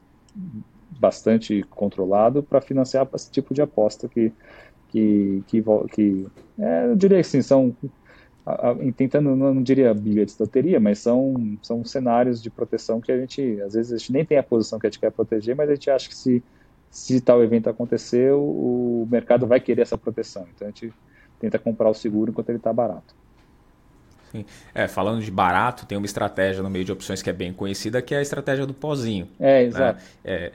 bastante 0.99 1.64
controlado 1.70 2.42
para 2.42 2.61
financiar 2.61 3.09
esse 3.14 3.30
tipo 3.30 3.54
de 3.54 3.62
aposta 3.62 4.09
que, 4.09 4.32
que, 4.88 5.42
que, 5.47 5.64
que 5.92 6.26
é, 6.59 6.87
eu 6.87 6.97
diria 6.97 7.20
assim, 7.20 7.42
são 7.42 7.75
tentando, 8.97 9.37
não, 9.37 9.62
diria 9.62 9.92
bilhetes 9.94 10.37
de 10.37 10.42
loteria, 10.42 10.80
mas 10.80 10.99
são, 10.99 11.56
são 11.62 11.85
cenários 11.85 12.42
de 12.42 12.50
proteção 12.50 13.00
que 13.00 13.12
a 13.12 13.18
gente, 13.18 13.61
às 13.62 13.75
vezes 13.75 13.92
a 13.92 13.97
gente 13.97 14.12
nem 14.12 14.25
tem 14.25 14.38
a 14.38 14.42
posição 14.42 14.78
que 14.78 14.87
a 14.87 14.90
gente 14.90 14.99
quer 14.99 15.11
proteger, 15.11 15.54
mas 15.54 15.68
a 15.68 15.75
gente 15.75 15.90
acha 15.90 16.09
que 16.09 16.14
se 16.14 16.42
se 16.90 17.20
tal 17.20 17.42
evento 17.42 17.70
acontecer, 17.70 18.32
o 18.32 19.06
mercado 19.11 19.47
vai 19.47 19.61
querer 19.61 19.82
essa 19.82 19.97
proteção. 19.97 20.47
Então 20.54 20.66
a 20.66 20.70
gente 20.70 20.92
tenta 21.38 21.59
comprar 21.59 21.88
o 21.88 21.94
seguro 21.94 22.30
enquanto 22.30 22.49
ele 22.49 22.59
está 22.59 22.73
barato. 22.73 23.14
Sim. 24.32 24.44
É, 24.75 24.87
falando 24.87 25.23
de 25.23 25.30
barato, 25.30 25.87
tem 25.87 25.97
uma 25.97 26.06
estratégia 26.06 26.62
no 26.62 26.70
meio 26.70 26.85
de 26.85 26.92
opções 26.92 27.23
que 27.23 27.30
é 27.30 27.32
bem 27.32 27.52
conhecida, 27.52 28.00
que 28.02 28.14
é 28.14 28.18
a 28.18 28.23
estratégia 28.23 28.66
do 28.66 28.75
pozinho. 28.75 29.28
É, 29.38 29.62
né? 29.62 29.62
exato. 29.62 30.00
Né? 30.00 30.04
É, 30.25 30.52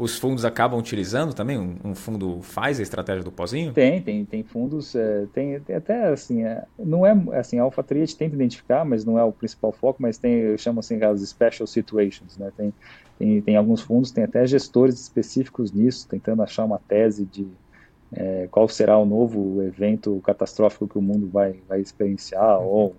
os 0.00 0.18
fundos 0.18 0.46
acabam 0.46 0.80
utilizando 0.80 1.34
também? 1.34 1.58
Um, 1.58 1.76
um, 1.84 1.94
fundo 1.94 2.40
faz 2.40 2.80
a 2.80 2.82
estratégia 2.82 3.22
do 3.22 3.30
pozinho? 3.30 3.72
Tem, 3.72 4.00
tem, 4.00 4.24
tem 4.24 4.42
fundos, 4.42 4.94
é, 4.94 5.26
tem, 5.34 5.60
tem, 5.60 5.76
até 5.76 6.08
assim, 6.08 6.42
é, 6.42 6.64
não 6.78 7.06
é 7.06 7.14
assim, 7.38 7.58
a 7.58 7.62
Alpha 7.62 7.82
Trade 7.82 8.16
tenta 8.16 8.34
identificar, 8.34 8.82
mas 8.84 9.04
não 9.04 9.18
é 9.18 9.22
o 9.22 9.30
principal 9.30 9.72
foco, 9.72 10.02
mas 10.02 10.16
tem, 10.16 10.32
eu 10.36 10.56
chamo 10.56 10.80
assim 10.80 11.02
as 11.02 11.20
special 11.20 11.66
situations, 11.66 12.38
né? 12.38 12.50
Tem, 12.56 12.72
tem, 13.18 13.42
tem 13.42 13.56
alguns 13.56 13.82
fundos, 13.82 14.10
tem 14.10 14.24
até 14.24 14.46
gestores 14.46 14.98
específicos 14.98 15.70
nisso, 15.70 16.08
tentando 16.08 16.42
achar 16.42 16.64
uma 16.64 16.78
tese 16.78 17.26
de 17.26 17.46
é, 18.12 18.48
qual 18.50 18.66
será 18.68 18.96
o 18.96 19.04
novo 19.04 19.62
evento 19.62 20.18
catastrófico 20.24 20.88
que 20.88 20.96
o 20.96 21.02
mundo 21.02 21.28
vai, 21.28 21.56
vai 21.68 21.80
experienciar, 21.80 22.58
uhum. 22.58 22.66
ou 22.66 22.96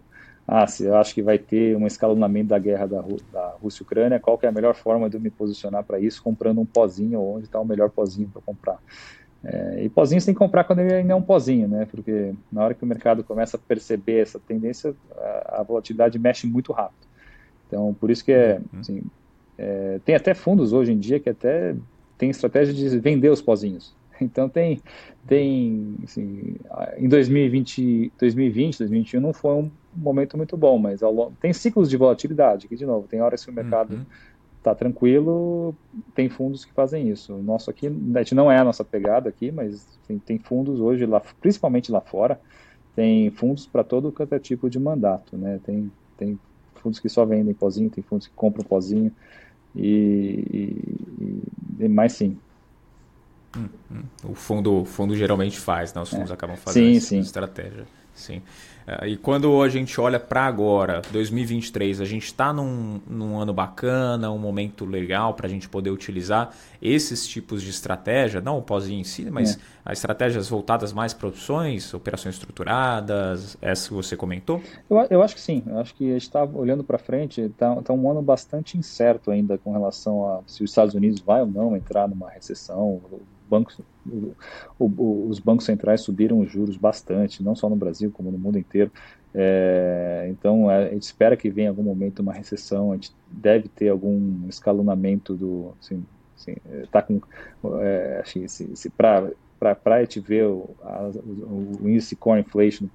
ah, 0.48 0.67
se 0.67 0.86
eu 0.86 0.95
acho 0.95 1.13
que 1.13 1.21
vai 1.21 1.38
ter 1.38 1.77
um 1.77 1.88
escalonamento 1.88 2.50
da 2.50 2.60
guerra 2.60 2.86
da, 2.86 3.03
da 3.31 3.55
Rússia 3.62 3.83
Ucrânia, 3.83 4.19
qual 4.19 4.38
que 4.38 4.45
é 4.45 4.50
a 4.50 4.51
melhor 4.51 4.75
forma 4.75 5.10
de 5.10 5.15
eu 5.15 5.21
me 5.21 5.29
posicionar 5.29 5.83
para 5.83 6.00
isso, 6.00 6.21
comprando 6.21 6.60
um 6.60 6.65
pozinho, 6.65 7.19
ou 7.19 7.36
onde 7.36 7.45
está 7.45 7.60
o 7.60 7.65
melhor 7.65 7.89
pozinho 7.89 8.27
para 8.27 8.41
comprar. 8.41 8.79
É, 9.43 9.83
e 9.83 9.89
pozinho 9.89 10.21
você 10.21 10.25
tem 10.25 10.36
que 10.36 10.39
comprar 10.39 10.63
quando 10.63 10.79
ele 10.79 10.93
ainda 10.93 11.13
é 11.13 11.15
um 11.15 11.21
pozinho, 11.21 11.67
né? 11.67 11.88
Porque 11.89 12.33
na 12.51 12.63
hora 12.63 12.74
que 12.74 12.83
o 12.83 12.88
mercado 12.88 13.24
começa 13.24 13.57
a 13.57 13.60
perceber 13.60 14.21
essa 14.21 14.39
tendência, 14.39 14.93
a, 15.17 15.62
a 15.62 15.63
volatilidade 15.63 16.19
mexe 16.19 16.45
muito 16.45 16.71
rápido. 16.71 17.07
Então, 17.67 17.95
por 18.00 18.12
isso 18.12 18.24
que 18.24 18.31
é, 18.31 18.60
uhum. 18.74 18.79
assim, 18.79 19.03
é, 19.57 20.00
tem 20.05 20.15
até 20.15 20.33
fundos 20.33 20.74
hoje 20.74 20.91
em 20.91 21.00
dia 21.00 21.19
que 21.19 21.29
até 21.29 21.75
tem 22.17 22.29
estratégia 22.29 22.74
de 22.74 23.00
vender 23.00 23.29
os 23.29 23.41
pozinhos. 23.41 23.95
Então 24.24 24.48
tem, 24.48 24.82
tem 25.28 25.96
assim, 26.04 26.56
em 26.98 27.08
2020, 27.08 28.12
2020, 28.20 28.78
2021 28.80 29.22
não 29.22 29.34
foi 29.34 29.54
um 29.54 29.72
momento 29.96 30.38
muito 30.38 30.56
bom, 30.56 30.78
mas 30.78 31.04
ao, 31.04 31.32
tem 31.40 31.54
ciclos 31.54 31.90
de 31.90 31.98
volatilidade, 31.98 32.68
que 32.68 32.75
de 32.75 32.86
novo, 32.86 33.08
tem 33.08 33.22
horas 33.22 33.44
que 33.44 33.51
o 33.51 33.53
mercado 33.53 34.05
está 34.57 34.72
uhum. 34.72 34.77
tranquilo, 34.77 35.75
tem 36.16 36.29
fundos 36.29 36.64
que 36.64 36.74
fazem 36.74 37.10
isso. 37.10 37.34
O 37.34 37.44
nosso 37.44 37.70
aqui, 37.70 37.88
a 37.88 38.20
gente 38.20 38.36
não 38.36 38.51
é 38.51 38.57
a 38.57 38.64
nossa 38.64 38.84
pegada 38.84 39.29
aqui, 39.29 39.51
mas 39.51 39.88
tem, 40.07 40.20
tem 40.20 40.38
fundos 40.38 40.79
hoje, 40.79 41.05
lá, 41.05 41.22
principalmente 41.42 41.92
lá 41.92 42.01
fora, 42.01 42.40
tem 42.96 43.29
fundos 43.31 43.66
para 43.66 43.84
todo 43.84 44.12
quanto 44.12 44.34
é 44.34 44.40
tipo 44.40 44.70
de 44.70 44.79
mandato, 44.79 45.38
né? 45.38 45.60
Tem, 45.64 45.92
tem 46.18 46.40
fundos 46.75 47.00
que 47.00 47.10
só 47.10 47.25
vendem 47.25 47.53
pozinho, 47.53 47.90
tem 47.90 48.03
fundos 48.03 48.27
que 48.27 48.34
compram 48.34 48.64
pozinho, 48.64 49.12
e, 49.75 50.72
e, 51.79 51.86
e 51.86 51.88
mais 51.88 52.14
sim. 52.14 52.38
Hum, 53.57 53.68
hum. 53.92 54.03
O 54.24 54.33
fundo, 54.33 54.85
fundo 54.85 55.16
geralmente 55.16 55.59
faz, 55.59 55.94
né? 55.94 56.01
Os 56.01 56.09
fundos 56.09 56.31
é. 56.31 56.33
acabam 56.33 56.55
fazendo 56.57 56.92
sim, 56.92 56.98
essa 56.98 57.07
sim. 57.07 57.20
estratégia. 57.20 57.85
Sim. 58.14 58.42
Uh, 58.87 59.05
e 59.05 59.18
quando 59.18 59.61
a 59.61 59.70
gente 59.70 60.00
olha 60.01 60.20
para 60.20 60.46
agora, 60.46 61.01
2023, 61.11 62.01
a 62.01 62.05
gente 62.05 62.25
está 62.25 62.51
num, 62.51 63.00
num 63.07 63.40
ano 63.40 63.53
bacana, 63.53 64.31
um 64.31 64.37
momento 64.37 64.85
legal 64.85 65.33
para 65.33 65.48
a 65.48 65.50
gente 65.50 65.70
poder 65.70 65.92
utilizar 65.92 66.51
esses 66.81 67.27
tipos 67.27 67.61
de 67.61 67.70
estratégia, 67.70 68.42
não 68.42 68.57
o 68.57 68.61
pós 68.61 68.90
em 68.90 69.03
si, 69.03 69.29
mas 69.29 69.57
é. 69.85 69.94
estratégias 69.94 70.50
voltadas 70.50 70.92
mais 70.94 71.14
para 71.14 71.27
opções, 71.27 71.94
operações 71.94 72.35
estruturadas, 72.35 73.55
essa 73.61 73.87
que 73.87 73.94
você 73.94 74.18
comentou? 74.18 74.61
Eu, 74.90 74.98
eu 75.09 75.22
acho 75.22 75.35
que 75.35 75.42
sim. 75.42 75.64
Eu 75.66 75.79
acho 75.79 75.94
que 75.94 76.09
a 76.09 76.14
gente 76.14 76.24
está 76.24 76.44
olhando 76.44 76.83
para 76.83 76.98
frente, 76.98 77.42
está 77.42 77.75
tá 77.81 77.94
um 77.94 78.09
ano 78.09 78.22
bastante 78.22 78.77
incerto 78.77 79.31
ainda 79.31 79.57
com 79.57 79.72
relação 79.72 80.27
a 80.27 80.42
se 80.48 80.64
os 80.64 80.72
Estados 80.72 80.96
Unidos 80.96 81.22
vai 81.22 81.42
ou 81.42 81.48
não 81.48 81.75
entrar 81.77 82.07
numa 82.07 82.29
recessão, 82.29 83.00
bancos, 83.51 83.77
o, 84.07 84.33
o, 84.79 85.27
os 85.27 85.40
bancos 85.40 85.66
centrais 85.66 86.01
subiram 86.01 86.40
os 86.40 86.50
juros 86.50 86.77
bastante, 86.77 87.44
não 87.44 87.53
só 87.53 87.70
no 87.70 87.75
Brasil, 87.75 88.09
como 88.11 88.31
no 88.31 88.37
mundo 88.37 88.57
inteiro. 88.57 88.90
É, 89.35 90.27
então, 90.29 90.72
é, 90.72 90.87
a 90.87 90.94
gente 90.94 91.03
espera 91.03 91.35
que 91.35 91.50
venha 91.50 91.66
em 91.66 91.70
algum 91.70 91.83
momento 91.83 92.20
uma 92.20 92.33
recessão, 92.33 92.92
a 92.92 92.96
gente 92.96 93.11
deve 93.27 93.68
ter 93.68 93.90
algum 93.90 94.48
escalonamento 94.48 95.35
do. 95.35 95.74
Assim, 95.81 96.05
assim, 96.37 96.55
tá 96.90 97.01
com. 97.01 97.22
É, 97.81 98.24
se 98.25 98.90
para 98.90 99.29
para 99.61 99.95
a 99.95 100.00
gente 100.00 100.19
ver 100.19 100.45
o, 100.47 100.71
a, 100.81 101.11
o, 101.13 101.83
o, 101.83 101.89
índice 101.89 102.15
core 102.15 102.39
inflation 102.39 102.87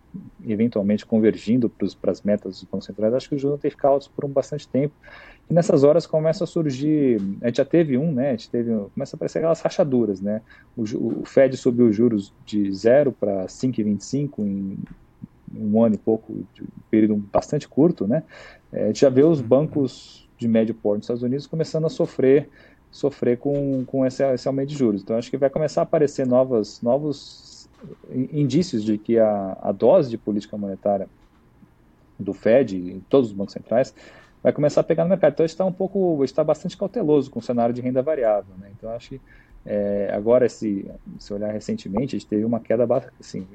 eventualmente 0.44 1.06
convergindo 1.06 1.70
para 1.70 2.10
as 2.10 2.22
metas 2.22 2.54
dos 2.54 2.64
bancos 2.64 2.86
centrais, 2.86 3.14
acho 3.14 3.28
que 3.28 3.36
os 3.36 3.40
juros 3.40 3.52
vão 3.52 3.60
ter 3.60 3.68
que 3.68 3.76
ficar 3.76 3.90
altos 3.90 4.08
por 4.08 4.24
um 4.24 4.28
bastante 4.28 4.66
tempo. 4.66 4.92
E 5.48 5.54
nessas 5.54 5.84
horas 5.84 6.08
começa 6.08 6.42
a 6.42 6.46
surgir, 6.46 7.20
a 7.40 7.46
gente 7.46 7.58
já 7.58 7.64
teve 7.64 7.96
um, 7.96 8.10
né? 8.10 8.30
A 8.30 8.32
gente 8.32 8.50
teve, 8.50 8.72
começa 8.92 9.14
a 9.14 9.16
aparecer 9.16 9.38
aquelas 9.38 9.60
rachaduras, 9.60 10.20
né? 10.20 10.42
O, 10.76 10.82
o 11.20 11.24
Fed 11.24 11.56
subiu 11.56 11.86
os 11.86 11.94
juros 11.94 12.34
de 12.44 12.72
0 12.72 13.12
para 13.12 13.46
5,25 13.46 14.40
em 14.40 14.76
um 15.54 15.84
ano 15.84 15.94
e 15.94 15.98
pouco, 15.98 16.32
um 16.32 16.44
período 16.90 17.14
bastante 17.14 17.68
curto, 17.68 18.08
né? 18.08 18.24
É, 18.72 18.84
a 18.84 18.86
gente 18.88 19.02
já 19.02 19.08
vê 19.08 19.22
os 19.22 19.40
bancos 19.40 20.28
de 20.36 20.48
médio 20.48 20.74
porte 20.74 20.96
nos 20.96 21.04
Estados 21.04 21.22
Unidos 21.22 21.46
começando 21.46 21.86
a 21.86 21.88
sofrer 21.88 22.48
sofrer 22.96 23.38
com, 23.38 23.84
com 23.84 24.06
esse, 24.06 24.24
esse 24.32 24.48
aumento 24.48 24.70
de 24.70 24.76
juros. 24.76 25.02
Então, 25.02 25.16
acho 25.16 25.30
que 25.30 25.36
vai 25.36 25.50
começar 25.50 25.82
a 25.82 25.84
aparecer 25.84 26.26
novas, 26.26 26.80
novos 26.80 27.68
indícios 28.10 28.82
de 28.82 28.96
que 28.96 29.18
a, 29.18 29.56
a 29.60 29.70
dose 29.70 30.08
de 30.08 30.16
política 30.16 30.56
monetária 30.56 31.08
do 32.18 32.32
Fed 32.32 32.76
e 32.76 33.02
todos 33.10 33.30
os 33.30 33.36
bancos 33.36 33.52
centrais 33.52 33.94
vai 34.42 34.52
começar 34.52 34.80
a 34.80 34.84
pegar 34.84 35.04
no 35.04 35.10
mercado. 35.10 35.34
Então, 35.34 35.44
está 35.44 35.64
um 35.64 35.72
pouco, 35.72 36.24
está 36.24 36.42
bastante 36.42 36.76
cauteloso 36.76 37.30
com 37.30 37.38
o 37.38 37.42
cenário 37.42 37.74
de 37.74 37.82
renda 37.82 38.02
variável. 38.02 38.54
Né? 38.58 38.70
Então, 38.76 38.90
acho 38.90 39.10
que 39.10 39.20
é, 39.66 40.10
agora, 40.14 40.48
se, 40.48 40.90
se 41.18 41.34
olhar 41.34 41.52
recentemente, 41.52 42.16
a 42.16 42.18
gente 42.18 42.28
teve 42.28 42.44
uma 42.44 42.60
queda, 42.60 42.86
assim, 43.20 43.46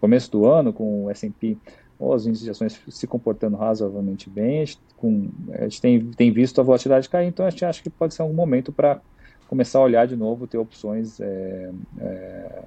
começo 0.00 0.30
do 0.30 0.46
ano, 0.46 0.72
com 0.72 1.06
o 1.06 1.10
S&P 1.10 1.56
ou 2.00 2.14
as 2.14 2.26
índices 2.26 2.44
de 2.44 2.50
ações 2.50 2.80
se 2.88 3.06
comportando 3.06 3.56
razoavelmente 3.56 4.30
bem, 4.30 4.62
a 4.62 4.64
gente, 4.64 4.80
com, 4.96 5.28
a 5.52 5.62
gente 5.64 5.80
tem, 5.82 6.00
tem 6.12 6.32
visto 6.32 6.58
a 6.60 6.64
volatilidade 6.64 7.08
cair, 7.08 7.28
então 7.28 7.44
a 7.44 7.50
gente 7.50 7.64
acha 7.64 7.82
que 7.82 7.90
pode 7.90 8.14
ser 8.14 8.22
um 8.22 8.32
momento 8.32 8.72
para 8.72 9.00
começar 9.46 9.78
a 9.78 9.82
olhar 9.82 10.06
de 10.06 10.16
novo, 10.16 10.46
ter 10.46 10.56
opções, 10.56 11.20
é, 11.20 11.70
é, 12.00 12.62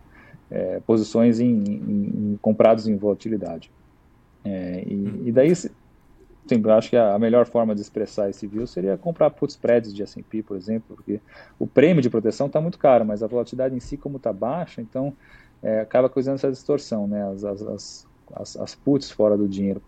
é, 0.52 0.80
posições 0.86 1.39
em, 1.39 1.50
em, 1.50 2.34
em, 2.34 2.39
comprados 2.41 2.88
em 2.88 2.96
volatilidade. 2.96 3.72
É, 4.46 4.84
e, 4.86 5.24
e, 5.26 5.32
daí 5.32 5.52
Sim, 6.46 6.62
acho 6.72 6.89
que 6.89 6.98
a 6.98 7.17
melhor 7.17 7.46
forma 7.46 7.74
de 7.74 7.80
expressar 7.80 8.30
esse 8.30 8.46
view 8.46 8.67
seria 8.67 8.98
comprar 8.98 9.30
put 9.30 9.50
spreads 9.50 9.93
de 9.93 10.04
S&P, 10.04 10.43
por 10.43 10.58
exemplo, 10.58 10.96
porque 10.98 11.22
o 11.58 11.65
prêmio 11.65 12.02
de 12.02 12.10
proteção 12.10 12.48
está 12.48 12.60
muito 12.60 12.78
caro, 12.78 13.06
mas 13.06 13.24
a 13.24 13.28
volatilidade 13.28 13.74
em 13.74 13.80
si, 13.80 13.96
como 13.96 14.17
está 14.17 14.34
baixa, 14.34 14.82
então 14.82 15.13
é, 15.62 15.80
acaba 15.80 16.10
causando 16.10 16.36
essa 16.36 16.52
distorção, 16.52 17.08
né? 17.08 17.26
As, 17.32 17.46
as, 17.46 17.62
as, 17.62 18.08
as 18.36 18.76
puts 18.76 19.12
fora 19.12 19.38
do 19.38 19.48
dinheiro 19.48 19.82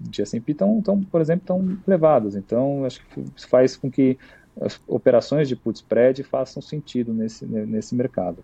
de 0.00 0.22
S&P 0.22 0.52
estão, 0.52 0.80
tão, 0.80 1.02
por 1.02 1.20
exemplo, 1.20 1.42
estão 1.42 1.78
elevadas, 1.86 2.34
então 2.34 2.84
acho 2.84 3.04
que 3.06 3.20
isso 3.36 3.48
faz 3.48 3.76
com 3.76 3.90
que 3.90 4.18
as 4.60 4.80
operações 4.88 5.48
de 5.48 5.54
put 5.54 5.76
spread 5.76 6.22
façam 6.22 6.62
sentido 6.62 7.12
nesse, 7.12 7.44
nesse 7.44 7.94
mercado. 7.94 8.42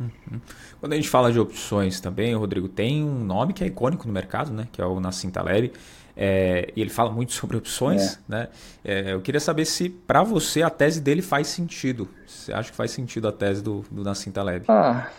Uhum. 0.00 0.40
Quando 0.80 0.92
a 0.92 0.96
gente 0.96 1.08
fala 1.08 1.32
de 1.32 1.40
opções 1.40 2.00
também, 2.00 2.34
Rodrigo, 2.34 2.68
tem 2.68 3.04
um 3.04 3.24
nome 3.24 3.52
que 3.52 3.64
é 3.64 3.66
icônico 3.66 4.06
no 4.06 4.12
mercado, 4.12 4.52
né? 4.52 4.68
Que 4.70 4.80
é 4.80 4.86
o 4.86 5.00
Nassim 5.00 5.28
Taleb. 5.30 5.72
É, 6.16 6.72
e 6.74 6.80
ele 6.80 6.90
fala 6.90 7.10
muito 7.10 7.32
sobre 7.32 7.56
opções, 7.56 8.14
é. 8.14 8.18
né? 8.28 8.48
É, 8.84 9.12
eu 9.12 9.20
queria 9.20 9.40
saber 9.40 9.64
se 9.64 9.88
para 9.88 10.22
você 10.22 10.62
a 10.62 10.70
tese 10.70 11.00
dele 11.00 11.22
faz 11.22 11.48
sentido. 11.48 12.08
Você 12.26 12.52
acha 12.52 12.70
que 12.70 12.76
faz 12.76 12.90
sentido 12.92 13.26
a 13.28 13.32
tese 13.32 13.62
do, 13.62 13.84
do 13.90 14.02
Nassim 14.02 14.30
Taleb? 14.30 14.64
Ah, 14.68 15.10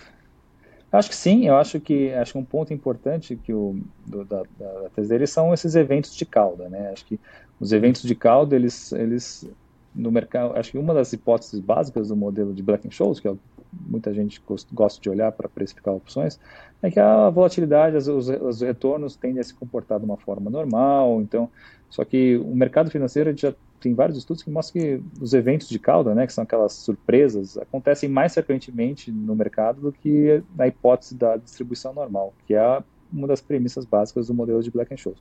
acho 0.92 1.10
que 1.10 1.16
sim. 1.16 1.48
Eu 1.48 1.56
acho 1.58 1.80
que 1.80 2.12
acho 2.14 2.34
que 2.34 2.38
um 2.38 2.46
ponto 2.46 2.74
importante 2.74 3.36
que 3.36 3.54
o 3.54 3.80
do, 4.06 4.26
da, 4.26 4.44
da, 4.58 4.90
tese 4.96 5.10
dele 5.10 5.28
são 5.28 5.54
esses 5.54 5.76
eventos 5.76 6.16
de 6.16 6.26
cauda, 6.26 6.70
né? 6.70 6.90
Acho 6.92 7.06
que 7.06 7.20
os 7.60 7.72
eventos 7.72 8.02
de 8.04 8.16
cauda 8.16 8.56
eles 8.56 8.92
eles 8.92 9.50
no 9.94 10.12
mercado, 10.12 10.56
acho 10.56 10.72
que 10.72 10.78
uma 10.78 10.94
das 10.94 11.12
hipóteses 11.14 11.60
básicas 11.60 12.10
do 12.10 12.16
modelo 12.16 12.54
de 12.54 12.62
Black-Scholes, 12.62 13.20
que 13.20 13.28
é 13.28 13.34
muita 13.72 14.14
gente 14.14 14.42
gosta 14.72 15.02
de 15.02 15.10
olhar 15.10 15.32
para 15.32 15.50
precificar 15.50 15.94
opções, 15.94 16.40
é 16.82 16.90
que 16.90 17.00
a 17.00 17.30
volatilidade, 17.30 17.98
os, 17.98 18.30
os, 18.30 18.62
retornos 18.62 19.16
tendem 19.16 19.40
a 19.40 19.44
se 19.44 19.54
comportar 19.54 20.00
de 20.00 20.06
uma 20.06 20.18
forma 20.18 20.50
normal. 20.50 21.22
Então, 21.22 21.50
só 21.90 22.04
que 22.04 22.38
o 22.38 22.56
mercado 22.56 22.90
financeiro 22.90 23.36
já 23.36 23.54
tem 23.80 23.94
vários 23.94 24.18
estudos 24.18 24.44
que 24.44 24.50
mostram 24.50 24.82
que 24.82 25.02
os 25.22 25.34
eventos 25.34 25.70
de 25.70 25.80
cauda, 25.80 26.14
né, 26.14 26.28
que 26.28 26.34
são 26.34 26.44
aquelas 26.44 26.74
surpresas, 26.74 27.58
acontecem 27.58 28.10
mais 28.10 28.34
frequentemente 28.34 29.12
no 29.12 29.36
mercado 29.36 29.82
do 29.82 29.92
que 29.92 30.44
na 30.56 30.68
hipótese 30.68 31.16
da 31.16 31.38
distribuição 31.38 31.94
normal, 31.94 32.34
que 32.46 32.54
é 32.54 32.84
uma 33.12 33.28
das 33.28 33.42
premissas 33.42 33.86
básicas 33.86 34.28
do 34.28 34.34
modelo 34.34 34.62
de 34.62 34.70
Black-Scholes. 34.70 35.20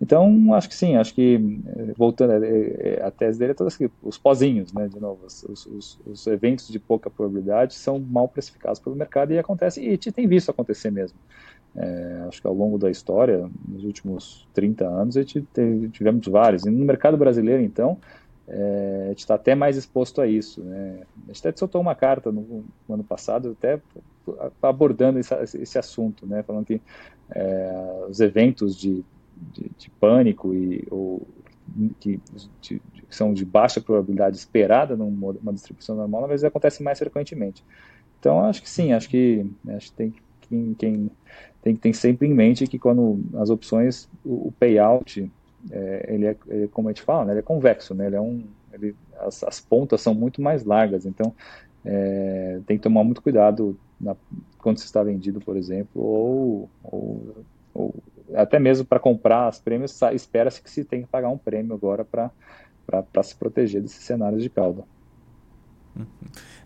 Então, 0.00 0.52
acho 0.52 0.68
que 0.68 0.74
sim, 0.74 0.94
acho 0.96 1.14
que, 1.14 1.60
eh, 1.66 1.94
voltando, 1.96 2.44
eh, 2.44 2.98
eh, 2.98 3.02
a 3.02 3.10
tese 3.10 3.38
dele 3.38 3.52
é 3.52 3.54
toda 3.54 3.68
assim, 3.68 3.88
os 4.02 4.18
pozinhos, 4.18 4.70
né, 4.72 4.88
de 4.88 5.00
novo, 5.00 5.24
os, 5.24 5.42
os, 5.42 6.00
os, 6.04 6.26
eventos 6.26 6.68
de 6.68 6.78
pouca 6.78 7.08
probabilidade 7.08 7.74
são 7.74 7.98
mal 7.98 8.28
precificados 8.28 8.78
pelo 8.78 8.94
mercado 8.94 9.32
e 9.32 9.38
acontece, 9.38 9.80
e 9.80 9.96
tem 9.96 10.28
visto 10.28 10.50
acontecer 10.50 10.90
mesmo. 10.90 11.18
É, 11.76 12.24
acho 12.28 12.40
que 12.40 12.46
ao 12.46 12.54
longo 12.54 12.78
da 12.78 12.90
história, 12.90 13.50
nos 13.68 13.84
últimos 13.84 14.48
30 14.54 14.86
anos, 14.86 15.16
a 15.16 15.20
gente 15.20 15.42
teve, 15.52 15.88
tivemos 15.90 16.26
vários. 16.26 16.64
E 16.64 16.70
no 16.70 16.84
mercado 16.84 17.16
brasileiro, 17.16 17.62
então, 17.62 17.98
é, 18.48 19.02
a 19.06 19.08
gente 19.10 19.20
está 19.20 19.34
até 19.34 19.54
mais 19.54 19.76
exposto 19.76 20.20
a 20.20 20.26
isso. 20.26 20.62
Né? 20.62 21.00
A 21.24 21.32
gente 21.32 21.46
até 21.46 21.56
soltou 21.56 21.80
uma 21.80 21.94
carta 21.94 22.32
no, 22.32 22.64
no 22.88 22.94
ano 22.94 23.04
passado, 23.04 23.56
até 23.58 23.80
abordando 24.62 25.18
esse, 25.18 25.34
esse 25.58 25.78
assunto, 25.78 26.26
né? 26.26 26.42
falando 26.42 26.64
que 26.64 26.80
é, 27.30 28.04
os 28.08 28.20
eventos 28.20 28.76
de 28.76 29.04
de, 29.36 29.70
de 29.76 29.90
pânico 29.90 30.54
e 30.54 30.86
ou 30.90 31.26
que, 32.00 32.20
de, 32.60 32.80
são 33.10 33.34
de 33.34 33.44
baixa 33.44 33.80
probabilidade 33.80 34.36
esperada 34.36 34.96
numa 34.96 35.52
distribuição 35.52 35.96
normal, 35.96 36.24
às 36.24 36.30
vezes 36.30 36.44
acontece 36.44 36.82
mais 36.82 36.98
frequentemente. 36.98 37.62
Então, 38.18 38.44
acho 38.44 38.62
que 38.62 38.70
sim, 38.70 38.92
acho 38.92 39.08
que, 39.08 39.46
acho 39.68 39.90
que 39.90 39.96
tem 39.96 40.14
quem, 40.40 40.74
quem 40.74 41.10
tem 41.66 41.74
que 41.74 41.80
ter 41.80 41.94
sempre 41.94 42.28
em 42.28 42.32
mente 42.32 42.64
que 42.68 42.78
quando 42.78 43.20
as 43.34 43.50
opções, 43.50 44.08
o, 44.24 44.46
o 44.46 44.54
payout, 44.56 45.28
é, 45.68 46.06
ele, 46.08 46.26
é, 46.26 46.36
ele, 46.46 46.64
é, 46.66 46.68
como 46.68 46.86
a 46.86 46.92
gente 46.92 47.02
fala, 47.02 47.24
né, 47.24 47.32
ele 47.32 47.40
é 47.40 47.42
convexo, 47.42 47.92
né, 47.92 48.06
ele 48.06 48.14
é 48.14 48.20
um, 48.20 48.44
ele, 48.72 48.94
as, 49.18 49.42
as 49.42 49.58
pontas 49.58 50.00
são 50.00 50.14
muito 50.14 50.40
mais 50.40 50.62
largas, 50.64 51.04
então 51.04 51.34
é, 51.84 52.60
tem 52.68 52.76
que 52.76 52.84
tomar 52.84 53.02
muito 53.02 53.20
cuidado 53.20 53.76
na, 54.00 54.14
quando 54.58 54.78
se 54.78 54.84
está 54.84 55.02
vendido, 55.02 55.40
por 55.40 55.56
exemplo, 55.56 56.00
ou, 56.00 56.70
ou, 56.84 57.36
ou 57.74 57.94
até 58.32 58.60
mesmo 58.60 58.86
para 58.86 59.00
comprar 59.00 59.48
as 59.48 59.58
prêmios, 59.58 60.00
espera-se 60.12 60.62
que 60.62 60.70
se 60.70 60.84
tem 60.84 61.02
que 61.02 61.08
pagar 61.08 61.30
um 61.30 61.38
prêmio 61.38 61.74
agora 61.74 62.04
para 62.04 63.22
se 63.24 63.34
proteger 63.34 63.82
desses 63.82 64.04
cenários 64.04 64.40
de 64.40 64.48
cauda. 64.48 64.84
Uhum. 65.96 66.06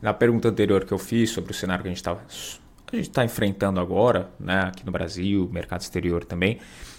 Na 0.02 0.12
pergunta 0.12 0.48
anterior 0.48 0.84
que 0.84 0.92
eu 0.92 0.98
fiz 0.98 1.30
sobre 1.30 1.52
o 1.52 1.54
cenário 1.54 1.82
que 1.82 1.88
a 1.88 1.90
gente 1.90 2.59
está 2.90 2.96
a 2.96 3.00
gente 3.00 3.10
está 3.10 3.24
enfrentando 3.24 3.80
agora, 3.80 4.30
né, 4.38 4.60
aqui 4.66 4.84
no 4.84 4.92
Brasil, 4.92 5.48
mercado 5.52 5.80
exterior 5.80 6.24
também, 6.24 6.58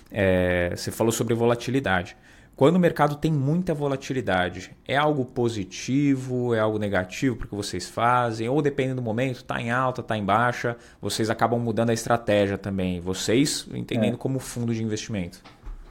é, 0.09 0.73
você 0.75 0.91
falou 0.91 1.11
sobre 1.11 1.33
volatilidade. 1.33 2.15
Quando 2.55 2.75
o 2.75 2.79
mercado 2.79 3.15
tem 3.15 3.31
muita 3.31 3.73
volatilidade, 3.73 4.71
é 4.87 4.95
algo 4.95 5.25
positivo, 5.25 6.53
é 6.53 6.59
algo 6.59 6.77
negativo 6.77 7.35
porque 7.35 7.55
vocês 7.55 7.89
fazem, 7.89 8.47
ou 8.47 8.61
dependendo 8.61 8.97
do 8.97 9.01
momento, 9.01 9.37
está 9.37 9.59
em 9.59 9.71
alta, 9.71 10.01
está 10.01 10.17
em 10.17 10.23
baixa, 10.23 10.77
vocês 11.01 11.29
acabam 11.29 11.59
mudando 11.59 11.89
a 11.89 11.93
estratégia 11.93 12.57
também, 12.57 12.99
vocês 12.99 13.67
entendendo 13.73 14.13
é. 14.13 14.17
como 14.17 14.37
fundo 14.37 14.73
de 14.73 14.83
investimento. 14.83 15.41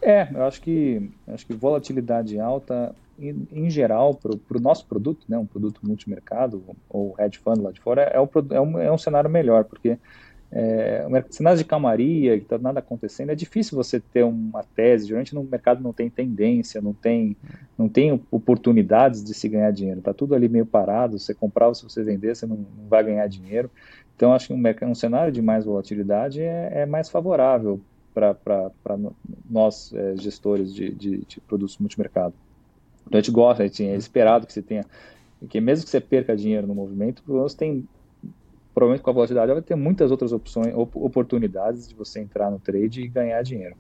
É, 0.00 0.28
eu 0.32 0.44
acho 0.44 0.62
que 0.62 1.10
acho 1.28 1.44
que 1.44 1.52
volatilidade 1.52 2.38
alta 2.38 2.94
em, 3.20 3.70
geral 3.70 4.14
para 4.14 4.32
o 4.32 4.60
nosso 4.60 4.86
produto, 4.86 5.24
né, 5.28 5.36
um 5.36 5.46
produto 5.46 5.80
multimercado 5.82 6.62
ou 6.88 7.14
hedge 7.18 7.38
fund 7.38 7.60
lá 7.60 7.70
de 7.70 7.80
fora 7.80 8.02
é, 8.02 8.16
é, 8.16 8.60
um, 8.60 8.78
é 8.78 8.90
um 8.90 8.98
cenário 8.98 9.28
melhor 9.28 9.64
porque 9.64 9.98
é, 10.52 11.06
cenário 11.30 11.58
de 11.58 11.64
calmaria, 11.64 12.36
que 12.36 12.42
está 12.42 12.58
nada 12.58 12.80
acontecendo, 12.80 13.30
é 13.30 13.36
difícil 13.36 13.76
você 13.76 14.00
ter 14.00 14.24
uma 14.24 14.64
tese. 14.74 15.06
Geralmente 15.06 15.34
no 15.34 15.44
mercado 15.44 15.80
não 15.80 15.92
tem 15.92 16.10
tendência, 16.10 16.80
não 16.80 16.92
tem, 16.92 17.36
não 17.78 17.88
tem 17.88 18.20
oportunidades 18.30 19.22
de 19.22 19.32
se 19.32 19.48
ganhar 19.48 19.70
dinheiro. 19.70 20.00
Está 20.00 20.12
tudo 20.12 20.34
ali 20.34 20.48
meio 20.48 20.66
parado. 20.66 21.18
Você 21.18 21.32
comprar 21.32 21.68
ou 21.68 21.74
se 21.74 21.84
você 21.84 22.02
vender, 22.02 22.34
você 22.34 22.46
não, 22.46 22.56
não 22.56 22.88
vai 22.88 23.04
ganhar 23.04 23.26
dinheiro. 23.28 23.70
Então 24.16 24.32
acho 24.32 24.48
que 24.48 24.52
um, 24.52 24.90
um 24.90 24.94
cenário 24.94 25.32
de 25.32 25.40
mais 25.40 25.64
volatilidade 25.64 26.42
é, 26.42 26.80
é 26.80 26.86
mais 26.86 27.08
favorável 27.08 27.80
para 28.12 28.98
nós 29.48 29.92
é, 29.94 30.16
gestores 30.16 30.74
de, 30.74 30.92
de, 30.92 31.18
de, 31.18 31.40
produtos 31.40 31.78
multimercado. 31.78 32.34
Então 33.06 33.18
a 33.18 33.22
gente 33.22 33.30
gosta, 33.30 33.62
a 33.62 33.66
gente 33.66 33.84
é 33.84 33.96
esperado 33.96 34.46
que 34.46 34.52
você 34.52 34.62
tenha, 34.62 34.84
que 35.48 35.60
mesmo 35.60 35.84
que 35.84 35.90
você 35.90 36.00
perca 36.00 36.36
dinheiro 36.36 36.66
no 36.66 36.74
movimento, 36.74 37.22
você 37.26 37.56
tem 37.56 37.88
provavelmente 38.74 39.02
com 39.02 39.10
a 39.10 39.12
volatilidade 39.12 39.52
vai 39.52 39.62
ter 39.62 39.74
muitas 39.74 40.10
outras 40.10 40.32
opções, 40.32 40.72
oportunidades 40.74 41.88
de 41.88 41.94
você 41.94 42.20
entrar 42.20 42.50
no 42.50 42.58
trade 42.58 43.02
e 43.02 43.08
ganhar 43.08 43.42
dinheiro. 43.42 43.76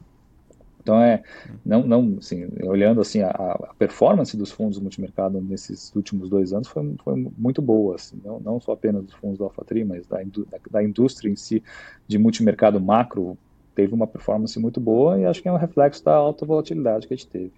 Então 0.82 1.00
é 1.00 1.22
não 1.64 1.86
não 1.86 2.16
assim, 2.18 2.48
olhando 2.64 3.00
assim 3.00 3.20
a, 3.20 3.30
a 3.30 3.74
performance 3.78 4.36
dos 4.36 4.50
fundos 4.50 4.78
multimercado 4.78 5.40
nesses 5.40 5.94
últimos 5.94 6.28
dois 6.28 6.52
anos 6.52 6.68
foi, 6.68 6.94
foi 7.04 7.14
muito 7.36 7.60
boa, 7.60 7.96
assim, 7.96 8.18
não, 8.24 8.40
não 8.40 8.60
só 8.60 8.72
apenas 8.72 9.04
dos 9.04 9.14
fundos 9.14 9.38
do 9.38 9.44
AlphaTree, 9.44 9.84
mas 9.84 10.06
da, 10.06 10.18
da, 10.22 10.58
da 10.70 10.82
indústria 10.82 11.30
em 11.30 11.36
si 11.36 11.62
de 12.08 12.18
multimercado 12.18 12.80
macro 12.80 13.36
teve 13.74 13.94
uma 13.94 14.06
performance 14.06 14.58
muito 14.58 14.80
boa 14.80 15.18
e 15.18 15.26
acho 15.26 15.42
que 15.42 15.48
é 15.48 15.52
um 15.52 15.56
reflexo 15.56 16.04
da 16.04 16.14
alta 16.14 16.44
volatilidade 16.46 17.06
que 17.06 17.14
a 17.14 17.16
gente 17.16 17.28
teve. 17.28 17.52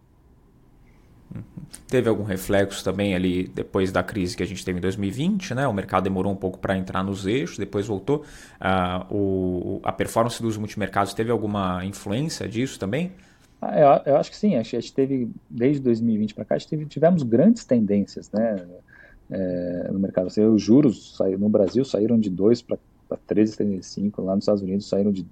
Teve 1.88 2.08
algum 2.08 2.22
reflexo 2.22 2.82
também 2.84 3.14
ali 3.14 3.48
depois 3.48 3.92
da 3.92 4.02
crise 4.02 4.36
que 4.36 4.42
a 4.42 4.46
gente 4.46 4.64
teve 4.64 4.78
em 4.78 4.80
2020, 4.80 5.54
né? 5.54 5.66
O 5.66 5.72
mercado 5.72 6.04
demorou 6.04 6.32
um 6.32 6.36
pouco 6.36 6.58
para 6.58 6.76
entrar 6.76 7.02
nos 7.02 7.26
eixos, 7.26 7.58
depois 7.58 7.86
voltou. 7.86 8.24
Uh, 8.60 9.14
o, 9.14 9.80
a 9.82 9.92
performance 9.92 10.40
dos 10.42 10.56
multimercados 10.56 11.14
teve 11.14 11.30
alguma 11.30 11.84
influência 11.84 12.48
disso 12.48 12.78
também? 12.78 13.12
Ah, 13.60 13.78
eu, 13.78 14.12
eu, 14.12 14.16
acho 14.16 14.30
que 14.30 14.36
sim. 14.36 14.56
A 14.56 14.62
gente 14.62 14.92
teve, 14.92 15.30
desde 15.48 15.80
2020 15.82 16.34
para 16.34 16.44
cá, 16.44 16.54
a 16.54 16.58
gente 16.58 16.68
teve, 16.68 16.86
tivemos 16.86 17.22
grandes 17.22 17.64
tendências, 17.64 18.30
né? 18.30 18.66
É, 19.30 19.88
no 19.92 19.98
mercado. 19.98 20.26
Assim, 20.26 20.44
os 20.44 20.60
juros 20.60 21.18
no 21.38 21.48
Brasil 21.48 21.84
saíram 21.84 22.18
de 22.18 22.28
2 22.28 22.62
para 22.62 22.78
13,75, 23.28 24.22
lá 24.22 24.34
nos 24.34 24.44
Estados 24.44 24.62
Unidos 24.62 24.88
saíram 24.88 25.12
de 25.12 25.26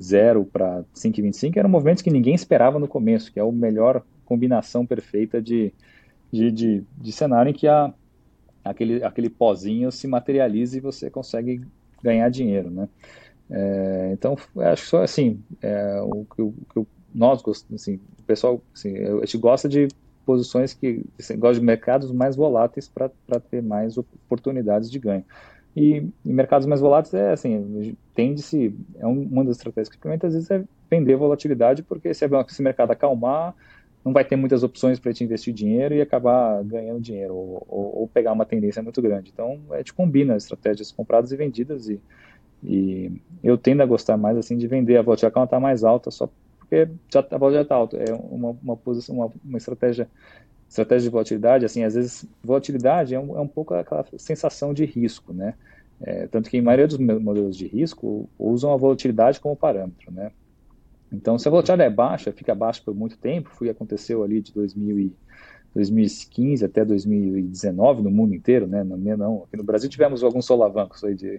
0 0.00 0.44
para 0.44 0.84
5,25. 0.94 1.56
Eram 1.56 1.70
movimentos 1.70 2.02
que 2.02 2.10
ninguém 2.10 2.34
esperava 2.34 2.78
no 2.78 2.86
começo, 2.86 3.32
que 3.32 3.40
é 3.40 3.42
o 3.42 3.50
melhor 3.50 4.04
combinação 4.26 4.84
perfeita 4.84 5.40
de, 5.40 5.72
de, 6.30 6.50
de, 6.50 6.84
de 6.98 7.12
cenário 7.12 7.50
em 7.50 7.54
que 7.54 7.66
a, 7.66 7.94
aquele, 8.62 9.02
aquele 9.02 9.30
pozinho 9.30 9.90
se 9.90 10.06
materializa 10.06 10.76
e 10.76 10.80
você 10.80 11.08
consegue 11.08 11.62
ganhar 12.02 12.28
dinheiro, 12.28 12.70
né? 12.70 12.88
É, 13.48 14.10
então, 14.12 14.36
acho 14.58 14.82
que 14.82 14.88
só 14.88 15.02
assim, 15.02 15.40
é, 15.62 16.00
o 16.02 16.24
que, 16.24 16.42
o 16.42 16.86
nós 17.14 17.40
gostamos, 17.40 17.80
assim, 17.80 17.98
o 18.18 18.22
pessoal, 18.24 18.60
assim, 18.74 18.94
a 18.96 19.20
gente 19.20 19.38
gosta 19.38 19.68
de 19.68 19.88
posições 20.26 20.74
que, 20.74 21.04
assim, 21.18 21.38
gosta 21.38 21.58
de 21.58 21.64
mercados 21.64 22.12
mais 22.12 22.36
voláteis 22.36 22.88
para 22.88 23.40
ter 23.40 23.62
mais 23.62 23.96
oportunidades 23.96 24.90
de 24.90 24.98
ganho. 24.98 25.24
E 25.74 26.08
em 26.24 26.32
mercados 26.32 26.66
mais 26.66 26.80
voláteis 26.80 27.14
é 27.14 27.32
assim, 27.32 27.96
tende-se, 28.14 28.74
é 28.98 29.06
uma 29.06 29.44
das 29.44 29.56
estratégias 29.56 29.88
que 29.90 29.96
implementa, 29.96 30.26
às 30.26 30.34
vezes 30.34 30.50
é 30.50 30.64
vender 30.90 31.16
volatilidade, 31.16 31.82
porque 31.82 32.12
se, 32.14 32.24
esse 32.24 32.62
mercado 32.62 32.90
acalmar, 32.90 33.54
não 34.06 34.12
vai 34.12 34.24
ter 34.24 34.36
muitas 34.36 34.62
opções 34.62 35.00
para 35.00 35.12
te 35.12 35.24
investir 35.24 35.52
dinheiro 35.52 35.92
e 35.92 36.00
acabar 36.00 36.62
ganhando 36.62 37.00
dinheiro, 37.00 37.34
ou, 37.34 37.66
ou, 37.68 37.98
ou, 38.02 38.08
pegar 38.08 38.32
uma 38.32 38.46
tendência 38.46 38.80
muito 38.80 39.02
grande. 39.02 39.32
Então, 39.34 39.60
a 39.72 39.78
gente 39.78 39.92
combina 39.92 40.36
estratégias 40.36 40.92
compradas 40.92 41.32
e 41.32 41.36
vendidas, 41.36 41.88
e, 41.88 42.00
e 42.62 43.10
eu 43.42 43.58
tendo 43.58 43.82
a 43.82 43.86
gostar 43.86 44.16
mais 44.16 44.38
assim 44.38 44.56
de 44.56 44.68
vender 44.68 44.96
a 44.96 45.02
quando 45.02 45.44
está 45.46 45.58
mais 45.58 45.82
alta, 45.82 46.12
só 46.12 46.30
porque 46.60 46.88
já, 47.12 47.18
a 47.18 47.36
volatilidade 47.36 47.64
está 47.64 47.74
alta. 47.74 47.96
É 47.96 48.14
uma, 48.14 48.56
uma 48.62 48.76
posição, 48.76 49.16
uma, 49.16 49.32
uma 49.44 49.58
estratégia 49.58 50.08
estratégia 50.68 51.08
de 51.08 51.10
volatilidade, 51.10 51.64
assim, 51.64 51.82
às 51.82 51.94
vezes 51.94 52.28
volatilidade 52.42 53.12
é 53.14 53.18
um, 53.18 53.36
é 53.36 53.40
um 53.40 53.48
pouco 53.48 53.74
aquela 53.74 54.04
sensação 54.18 54.72
de 54.72 54.84
risco, 54.84 55.32
né? 55.32 55.54
É, 56.00 56.28
tanto 56.28 56.48
que 56.48 56.56
em 56.56 56.62
maioria 56.62 56.86
dos 56.86 56.98
modelos 56.98 57.56
de 57.56 57.66
risco 57.66 58.28
usam 58.38 58.72
a 58.72 58.76
volatilidade 58.76 59.40
como 59.40 59.56
parâmetro, 59.56 60.12
né? 60.12 60.30
Então, 61.16 61.38
se 61.38 61.48
a 61.48 61.50
volatilidade 61.50 61.92
é 61.92 61.94
baixa, 61.94 62.32
fica 62.32 62.54
baixa 62.54 62.82
por 62.84 62.94
muito 62.94 63.18
tempo, 63.18 63.50
foi 63.50 63.68
aconteceu 63.68 64.22
ali 64.22 64.40
de 64.40 64.52
2000 64.52 65.00
e, 65.00 65.16
2015 65.74 66.64
até 66.64 66.84
2019 66.84 68.02
no 68.02 68.10
mundo 68.10 68.34
inteiro, 68.34 68.66
né? 68.66 68.82
Não, 68.82 68.96
não, 68.96 69.44
aqui 69.44 69.58
no 69.58 69.64
Brasil 69.64 69.90
tivemos 69.90 70.24
alguns 70.24 70.46
solavancos 70.46 71.04
aí 71.04 71.14
de 71.14 71.38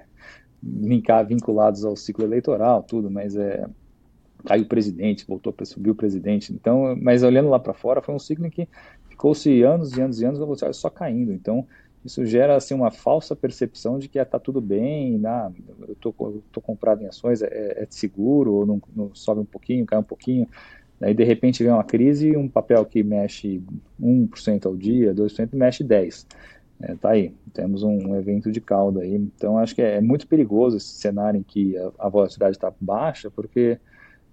linkar 0.64 1.26
vinculados 1.26 1.84
ao 1.84 1.96
ciclo 1.96 2.24
eleitoral, 2.24 2.84
tudo, 2.84 3.10
mas 3.10 3.36
é 3.36 3.66
caiu 4.46 4.64
o 4.64 4.68
presidente, 4.68 5.26
voltou 5.28 5.52
para 5.52 5.66
subir 5.66 5.90
o 5.90 5.96
presidente. 5.96 6.54
Então, 6.54 6.96
mas 7.02 7.24
olhando 7.24 7.50
lá 7.50 7.60
para 7.60 7.74
fora, 7.74 8.02
foi 8.02 8.14
um 8.14 8.20
ciclo 8.20 8.46
em 8.46 8.50
que 8.50 8.68
ficou-se 9.10 9.64
anos 9.64 9.98
e 9.98 10.02
anos 10.02 10.22
e 10.22 10.26
anos 10.26 10.40
a 10.40 10.44
velocidade 10.44 10.78
só 10.78 10.90
caindo. 10.90 11.34
Então, 11.34 11.68
isso 12.08 12.26
gera 12.26 12.56
assim 12.56 12.74
uma 12.74 12.90
falsa 12.90 13.36
percepção 13.36 14.00
de 14.00 14.08
que 14.08 14.18
está 14.18 14.40
tudo 14.40 14.62
bem, 14.62 15.18
nah, 15.18 15.52
eu 15.88 15.96
tô, 15.96 16.14
tô 16.52 16.62
comprado 16.62 17.04
em 17.04 17.08
ações, 17.08 17.42
é, 17.42 17.84
é 17.84 17.88
seguro, 17.90 18.54
ou 18.54 18.66
não, 18.66 18.82
não, 18.96 19.14
sobe 19.14 19.42
um 19.42 19.46
pouquinho, 19.46 19.86
cai 19.86 20.00
um 20.00 20.04
pouquinho. 20.04 20.48
Aí, 21.02 21.14
de 21.14 21.24
repente, 21.24 21.62
vem 21.62 21.72
uma 21.72 21.84
crise 21.84 22.30
e 22.30 22.38
um 22.38 22.48
papel 22.48 22.84
que 22.86 23.04
mexe 23.04 23.62
1% 24.02 24.66
ao 24.66 24.76
dia, 24.76 25.14
2%, 25.14 25.50
mexe 25.54 25.84
10%. 25.84 26.26
É, 26.80 26.96
tá 26.96 27.10
aí, 27.10 27.34
temos 27.54 27.84
um, 27.84 28.16
evento 28.16 28.52
de 28.52 28.62
cauda 28.62 29.02
aí. 29.02 29.14
Então, 29.16 29.58
acho 29.58 29.76
que 29.76 29.82
é, 29.82 29.96
é 29.98 30.02
muito 30.02 30.28
perigoso 30.28 30.78
esse 30.78 30.88
cenário 30.88 31.40
em 31.40 31.44
que 31.44 31.78
a, 31.78 31.92
a 32.00 32.10
volatilidade 32.10 32.56
está 32.56 32.72
baixa, 32.80 33.30
porque 33.30 33.78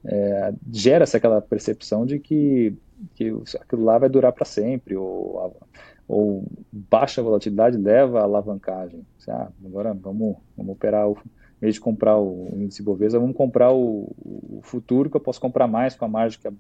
é, 0.05 0.55
gera-se 0.71 1.17
aquela 1.17 1.41
percepção 1.41 2.07
de 2.07 2.21
que, 2.21 2.75
que 3.15 3.35
aquilo 3.61 3.83
lá 3.85 3.99
vai 3.99 4.09
durar 4.09 4.33
para 4.33 4.45
sempre, 4.45 4.95
ou, 4.95 5.61
ou 6.07 6.45
baixa 6.71 7.23
volatilidade 7.23 7.77
leva 7.77 8.21
à 8.21 8.23
alavancagem. 8.23 9.07
Ah, 9.29 9.49
agora 9.65 9.95
vamos, 9.95 10.37
vamos 10.57 10.73
operar 10.73 11.09
o 11.09 11.17
em 11.59 11.67
vez 11.67 11.75
de 11.77 11.81
comprar 11.81 12.19
o 12.19 12.51
índice 12.57 12.83
Bovespa, 12.83 13.19
vamos 13.19 13.37
comprar 13.37 13.73
o, 13.73 14.15
o, 14.19 14.61
futuro 14.63 15.09
que 15.09 15.17
eu 15.17 15.21
posso 15.21 15.41
comprar 15.41 15.67
mais 15.67 15.95
com 15.95 16.05
a 16.05 16.09
margem 16.09 16.39
que 16.39 16.49
a, 16.49 16.53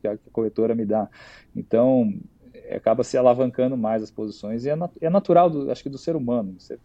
que 0.00 0.06
a 0.06 0.16
corretora 0.30 0.72
me 0.72 0.84
dá. 0.84 1.08
Então, 1.56 2.14
acaba 2.70 3.02
se 3.02 3.16
alavancando 3.16 3.76
mais 3.76 4.04
as 4.04 4.10
posições 4.10 4.64
e 4.64 4.70
é, 4.70 4.78
é 5.00 5.10
natural, 5.10 5.50
do, 5.50 5.68
acho 5.68 5.82
que 5.82 5.88
do 5.88 5.98
ser 5.98 6.14
humano. 6.14 6.54
Você 6.60 6.78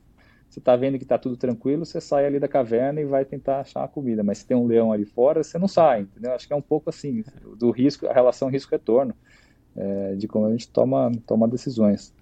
você 0.49 0.59
está 0.59 0.75
vendo 0.75 0.97
que 0.97 1.03
está 1.03 1.17
tudo 1.17 1.35
tranquilo, 1.35 1.85
você 1.85 1.99
sai 1.99 2.25
ali 2.25 2.39
da 2.39 2.47
caverna 2.47 3.01
e 3.01 3.05
vai 3.05 3.25
tentar 3.25 3.59
achar 3.59 3.83
a 3.83 3.87
comida. 3.87 4.23
Mas 4.23 4.39
se 4.39 4.47
tem 4.47 4.55
um 4.55 4.65
leão 4.65 4.91
ali 4.91 5.05
fora, 5.05 5.43
você 5.43 5.57
não 5.57 5.67
sai, 5.67 6.01
entendeu? 6.01 6.33
Acho 6.33 6.47
que 6.47 6.53
é 6.53 6.55
um 6.55 6.61
pouco 6.61 6.89
assim, 6.89 7.23
do 7.57 7.69
risco, 7.69 8.07
a 8.07 8.13
relação 8.13 8.49
risco-retorno, 8.49 9.13
é, 9.77 10.15
de 10.15 10.27
como 10.27 10.47
a 10.47 10.51
gente 10.51 10.67
toma, 10.67 11.11
toma 11.25 11.47
decisões. 11.47 12.13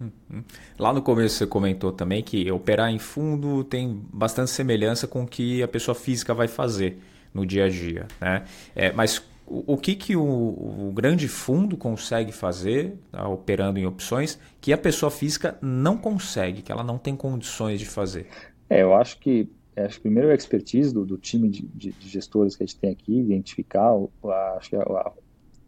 Uhum. 0.00 0.42
Lá 0.78 0.92
no 0.92 1.02
começo 1.02 1.36
você 1.36 1.46
comentou 1.46 1.92
também 1.92 2.22
que 2.22 2.50
operar 2.50 2.90
em 2.90 2.98
fundo 2.98 3.64
tem 3.64 4.00
bastante 4.12 4.50
semelhança 4.50 5.06
com 5.06 5.24
o 5.24 5.26
que 5.26 5.62
a 5.62 5.68
pessoa 5.68 5.94
física 5.94 6.32
vai 6.32 6.48
fazer 6.48 6.98
no 7.34 7.44
dia 7.44 7.66
a 7.66 7.68
dia, 7.68 8.06
né? 8.20 8.44
É, 8.74 8.92
mas 8.92 9.22
o, 9.46 9.76
que, 9.76 9.94
que 9.94 10.16
o, 10.16 10.22
o, 10.22 10.92
grande 10.94 11.26
fundo 11.28 11.76
consegue 11.76 12.32
fazer, 12.32 12.94
tá, 13.10 13.28
operando 13.28 13.78
em 13.78 13.86
opções, 13.86 14.38
que 14.60 14.72
a 14.72 14.78
pessoa 14.78 15.10
física 15.10 15.58
não 15.60 15.96
consegue, 15.96 16.62
que 16.62 16.70
ela 16.70 16.84
não 16.84 16.96
tem 16.96 17.16
condições 17.16 17.80
de 17.80 17.86
fazer? 17.86 18.26
É, 18.68 18.82
eu 18.82 18.94
acho 18.94 19.18
que 19.18 19.48
acho 19.76 19.96
que 19.96 20.02
primeiro 20.02 20.30
a 20.30 20.34
expertise 20.34 20.92
do, 20.92 21.06
do 21.06 21.16
time 21.16 21.48
de, 21.48 21.62
de, 21.62 21.92
de, 21.92 22.08
gestores 22.08 22.54
que 22.54 22.62
a 22.62 22.66
gente 22.66 22.78
tem 22.78 22.90
aqui, 22.90 23.18
identificar 23.18 23.92
acho 24.56 24.68
que 24.68 24.76
a, 24.76 24.82
a, 24.82 25.12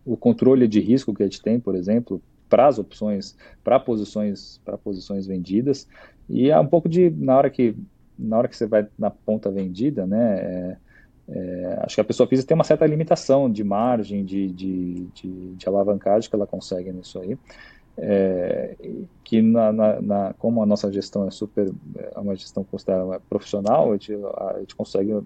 o 0.04 0.16
controle 0.16 0.66
de 0.66 0.80
risco 0.80 1.14
que 1.14 1.22
a 1.22 1.26
gente 1.26 1.42
tem, 1.42 1.58
por 1.58 1.74
exemplo, 1.74 2.20
para 2.48 2.66
as 2.66 2.78
opções, 2.78 3.36
para 3.64 3.80
posições, 3.80 4.60
para 4.64 4.76
posições 4.76 5.26
vendidas 5.26 5.88
e 6.28 6.50
é 6.50 6.58
um 6.58 6.66
pouco 6.66 6.88
de 6.88 7.10
na 7.10 7.36
hora 7.36 7.50
que 7.50 7.74
na 8.18 8.38
hora 8.38 8.48
que 8.48 8.56
você 8.56 8.66
vai 8.66 8.86
na 8.98 9.10
ponta 9.10 9.50
vendida, 9.50 10.06
né? 10.06 10.38
É, 10.38 10.76
é, 11.28 11.78
acho 11.82 11.94
que 11.94 12.00
a 12.00 12.04
pessoa 12.04 12.28
física 12.28 12.48
tem 12.48 12.54
uma 12.54 12.64
certa 12.64 12.86
limitação 12.86 13.50
de 13.50 13.64
margem, 13.64 14.24
de, 14.24 14.48
de, 14.48 15.06
de, 15.14 15.54
de 15.54 15.68
alavancagem 15.68 16.28
que 16.28 16.34
ela 16.34 16.46
consegue 16.46 16.92
nisso 16.92 17.18
aí. 17.20 17.38
É, 17.98 18.74
que 19.22 19.42
na, 19.42 19.70
na, 19.70 20.00
na, 20.00 20.34
como 20.38 20.62
a 20.62 20.66
nossa 20.66 20.90
gestão 20.90 21.28
é 21.28 21.30
super 21.30 21.70
é 21.94 22.18
uma 22.18 22.34
gestão 22.34 22.64
considerada 22.64 23.20
profissional 23.28 23.90
a 23.90 23.92
gente, 23.92 24.14
a 24.14 24.56
gente 24.60 24.74
consegue 24.74 25.20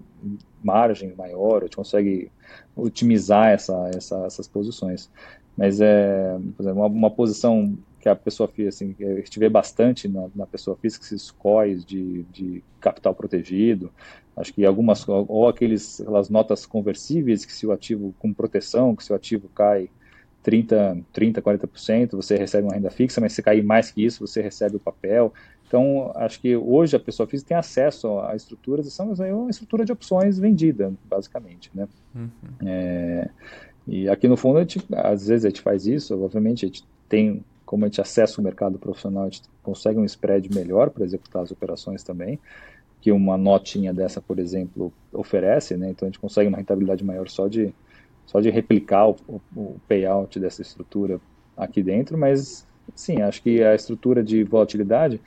margem 0.61 1.15
maior 1.15 1.59
a 1.59 1.65
gente 1.65 1.77
consegue 1.77 2.29
otimizar 2.75 3.51
essa, 3.51 3.89
essa, 3.95 4.25
essas 4.25 4.47
posições. 4.49 5.09
Mas 5.57 5.81
é 5.81 6.37
exemplo, 6.59 6.81
uma, 6.81 6.85
uma 6.87 7.09
posição 7.09 7.77
que 7.99 8.07
a 8.07 8.15
pessoa 8.15 8.49
assim, 8.67 8.95
gente 8.99 9.39
vê 9.39 9.49
bastante 9.49 10.07
na, 10.07 10.29
na 10.35 10.45
pessoa 10.45 10.77
física, 10.77 11.03
esses 11.03 11.31
COIs 11.31 11.83
de, 11.83 12.23
de 12.31 12.63
capital 12.79 13.13
protegido, 13.13 13.91
acho 14.35 14.53
que 14.53 14.63
algumas, 14.65 15.03
ou 15.07 15.47
aqueles, 15.47 15.99
aquelas 15.99 16.29
notas 16.29 16.65
conversíveis 16.65 17.43
que 17.43 17.51
se 17.51 17.65
o 17.65 17.71
ativo 17.71 18.13
com 18.19 18.31
proteção, 18.31 18.95
que 18.95 19.03
se 19.03 19.11
o 19.11 19.15
ativo 19.15 19.49
cai 19.49 19.89
30, 20.43 20.97
30, 21.11 21.41
40%, 21.41 22.11
você 22.11 22.37
recebe 22.37 22.67
uma 22.67 22.73
renda 22.73 22.89
fixa, 22.89 23.19
mas 23.19 23.33
se 23.33 23.41
cair 23.41 23.63
mais 23.63 23.91
que 23.91 24.05
isso, 24.05 24.25
você 24.25 24.41
recebe 24.41 24.77
o 24.77 24.79
papel. 24.79 25.33
Então, 25.67 26.11
acho 26.15 26.39
que 26.39 26.55
hoje 26.55 26.95
a 26.95 26.99
pessoa 26.99 27.27
física 27.27 27.49
tem 27.49 27.57
acesso 27.57 28.19
a 28.19 28.35
estruturas, 28.35 28.91
são 28.93 29.11
uma 29.11 29.49
estrutura 29.49 29.83
de 29.83 29.91
opções 29.91 30.39
vendida, 30.39 30.93
basicamente, 31.03 31.69
né? 31.73 31.87
Uhum. 32.15 32.29
É, 32.65 33.29
e 33.85 34.07
aqui 34.07 34.27
no 34.27 34.37
fundo, 34.37 34.59
gente, 34.59 34.81
às 34.93 35.27
vezes 35.27 35.45
a 35.45 35.49
gente 35.49 35.61
faz 35.61 35.85
isso, 35.85 36.17
obviamente 36.23 36.65
a 36.65 36.67
gente 36.67 36.85
tem, 37.09 37.43
como 37.65 37.83
a 37.83 37.87
gente 37.89 37.99
acessa 37.99 38.39
o 38.39 38.43
mercado 38.43 38.79
profissional, 38.79 39.23
a 39.23 39.29
gente 39.29 39.43
consegue 39.61 39.99
um 39.99 40.05
spread 40.05 40.49
melhor 40.53 40.89
para 40.89 41.03
executar 41.03 41.43
as 41.43 41.51
operações 41.51 42.03
também, 42.03 42.39
que 43.01 43.11
uma 43.11 43.37
notinha 43.37 43.93
dessa, 43.93 44.21
por 44.21 44.39
exemplo, 44.39 44.91
oferece, 45.11 45.75
né? 45.75 45.89
Então 45.89 46.07
a 46.07 46.09
gente 46.09 46.19
consegue 46.19 46.47
uma 46.47 46.57
rentabilidade 46.57 47.03
maior 47.03 47.27
só 47.27 47.47
de 47.47 47.73
só 48.27 48.39
de 48.39 48.51
replicar 48.51 49.09
o, 49.09 49.41
o 49.55 49.79
payout 49.87 50.39
dessa 50.39 50.61
estrutura 50.61 51.19
aqui 51.55 51.81
dentro, 51.81 52.17
mas 52.17 52.67
sim, 52.93 53.21
acho 53.21 53.41
que 53.41 53.63
a 53.63 53.73
estrutura 53.73 54.23
de 54.23 54.43
volatilidade 54.43 55.19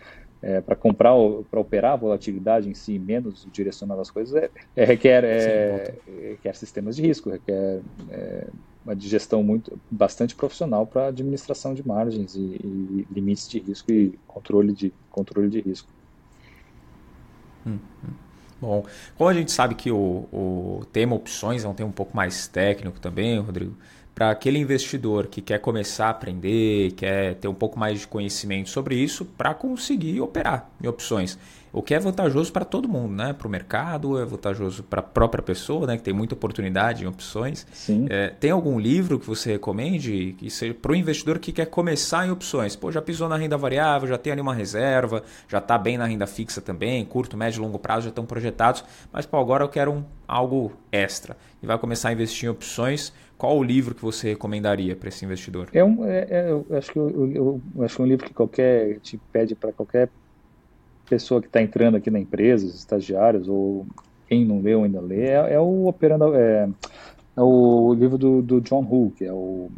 é, 0.42 0.60
para 0.60 0.76
comprar 0.76 1.14
para 1.50 1.60
operar 1.60 1.92
a 1.92 1.96
volatilidade 1.96 2.68
em 2.68 2.74
si, 2.74 2.98
menos 2.98 3.46
direcionar 3.52 3.98
as 3.98 4.10
coisas, 4.10 4.34
é, 4.34 4.50
é 4.76 4.84
requer, 4.84 5.24
é, 5.24 5.94
requer 6.30 6.54
sistemas 6.54 6.96
de 6.96 7.02
risco, 7.02 7.30
requer 7.30 7.82
é, 8.08 8.46
uma 8.84 8.98
gestão 8.98 9.42
muito 9.42 9.78
bastante 9.90 10.34
profissional 10.34 10.86
para 10.86 11.08
administração 11.08 11.74
de 11.74 11.86
margens 11.86 12.34
e, 12.34 12.40
e, 12.40 13.06
limites 13.10 13.48
de 13.48 13.58
risco 13.58 13.92
e 13.92 14.18
controle 14.26 14.72
de 14.72 14.92
controle 15.10 15.48
de 15.48 15.60
risco. 15.60 15.88
Hum, 17.66 17.78
hum. 18.04 18.29
Bom, 18.60 18.84
como 19.16 19.30
a 19.30 19.34
gente 19.34 19.50
sabe 19.50 19.74
que 19.74 19.90
o, 19.90 20.28
o 20.32 20.82
tema 20.92 21.14
opções 21.14 21.64
é 21.64 21.68
um 21.68 21.74
tema 21.74 21.88
um 21.88 21.92
pouco 21.92 22.14
mais 22.14 22.46
técnico 22.46 23.00
também, 23.00 23.38
Rodrigo, 23.38 23.74
para 24.14 24.30
aquele 24.30 24.58
investidor 24.58 25.28
que 25.28 25.40
quer 25.40 25.58
começar 25.60 26.08
a 26.08 26.10
aprender, 26.10 26.92
quer 26.92 27.36
ter 27.36 27.48
um 27.48 27.54
pouco 27.54 27.78
mais 27.78 28.00
de 28.00 28.06
conhecimento 28.06 28.68
sobre 28.68 28.94
isso, 28.96 29.24
para 29.24 29.54
conseguir 29.54 30.20
operar 30.20 30.68
em 30.82 30.86
opções. 30.86 31.38
O 31.72 31.82
que 31.82 31.94
é 31.94 31.98
vantajoso 31.98 32.52
para 32.52 32.64
todo 32.64 32.88
mundo, 32.88 33.14
né? 33.14 33.32
Para 33.32 33.46
o 33.46 33.50
mercado, 33.50 34.18
é 34.20 34.24
vantajoso 34.24 34.82
para 34.82 35.00
a 35.00 35.02
própria 35.02 35.42
pessoa, 35.42 35.86
né? 35.86 35.96
Que 35.96 36.02
tem 36.02 36.12
muita 36.12 36.34
oportunidade 36.34 37.04
em 37.04 37.06
opções. 37.06 37.66
Sim. 37.72 38.06
É, 38.10 38.28
tem 38.28 38.50
algum 38.50 38.78
livro 38.78 39.18
que 39.18 39.26
você 39.26 39.52
recomende 39.52 40.34
que 40.38 40.50
seja 40.50 40.74
para 40.74 40.92
o 40.92 40.96
investidor 40.96 41.38
que 41.38 41.52
quer 41.52 41.66
começar 41.66 42.26
em 42.26 42.30
opções? 42.30 42.74
Pô, 42.74 42.90
já 42.90 43.00
pisou 43.00 43.28
na 43.28 43.36
renda 43.36 43.56
variável, 43.56 44.08
já 44.08 44.18
tem 44.18 44.32
ali 44.32 44.40
uma 44.40 44.54
reserva, 44.54 45.22
já 45.48 45.58
está 45.58 45.78
bem 45.78 45.96
na 45.96 46.06
renda 46.06 46.26
fixa 46.26 46.60
também, 46.60 47.04
curto, 47.04 47.36
médio 47.36 47.60
e 47.60 47.62
longo 47.62 47.78
prazo 47.78 48.02
já 48.02 48.08
estão 48.08 48.26
projetados, 48.26 48.84
mas 49.12 49.26
pô, 49.26 49.38
agora 49.38 49.64
eu 49.64 49.68
quero 49.68 49.92
um, 49.92 50.04
algo 50.26 50.72
extra 50.90 51.36
e 51.62 51.66
vai 51.66 51.78
começar 51.78 52.08
a 52.08 52.12
investir 52.12 52.48
em 52.48 52.50
opções. 52.50 53.12
Qual 53.38 53.56
o 53.56 53.62
livro 53.62 53.94
que 53.94 54.02
você 54.02 54.28
recomendaria 54.28 54.94
para 54.94 55.08
esse 55.08 55.24
investidor? 55.24 55.68
É 55.72 55.82
um, 55.82 56.04
é, 56.04 56.26
é, 56.28 56.50
eu 56.50 56.66
acho 56.72 56.92
que 56.92 56.98
eu, 56.98 57.08
eu, 57.08 57.60
eu, 57.74 57.82
acho 57.82 57.96
que 57.96 58.02
é 58.02 58.04
um 58.04 58.08
livro 58.08 58.26
que 58.26 58.34
qualquer 58.34 59.00
te 59.00 59.18
pede 59.32 59.54
para 59.54 59.72
qualquer 59.72 60.10
pessoa 61.10 61.40
que 61.40 61.48
está 61.48 61.60
entrando 61.60 61.96
aqui 61.96 62.08
na 62.08 62.20
empresa, 62.20 62.64
os 62.64 62.76
estagiários, 62.76 63.48
ou 63.48 63.84
quem 64.28 64.44
não 64.44 64.60
leu 64.60 64.84
ainda 64.84 65.00
lê, 65.00 65.26
é, 65.26 65.54
é 65.54 65.60
o 65.60 65.88
Operando. 65.88 66.32
É, 66.36 66.70
é, 67.36 67.42
o 67.42 67.92
livro 67.92 68.16
do, 68.16 68.40
do 68.40 68.60
John 68.60 68.86
Hull, 68.88 69.12
que 69.16 69.24
é 69.24 69.32
o 69.32 69.68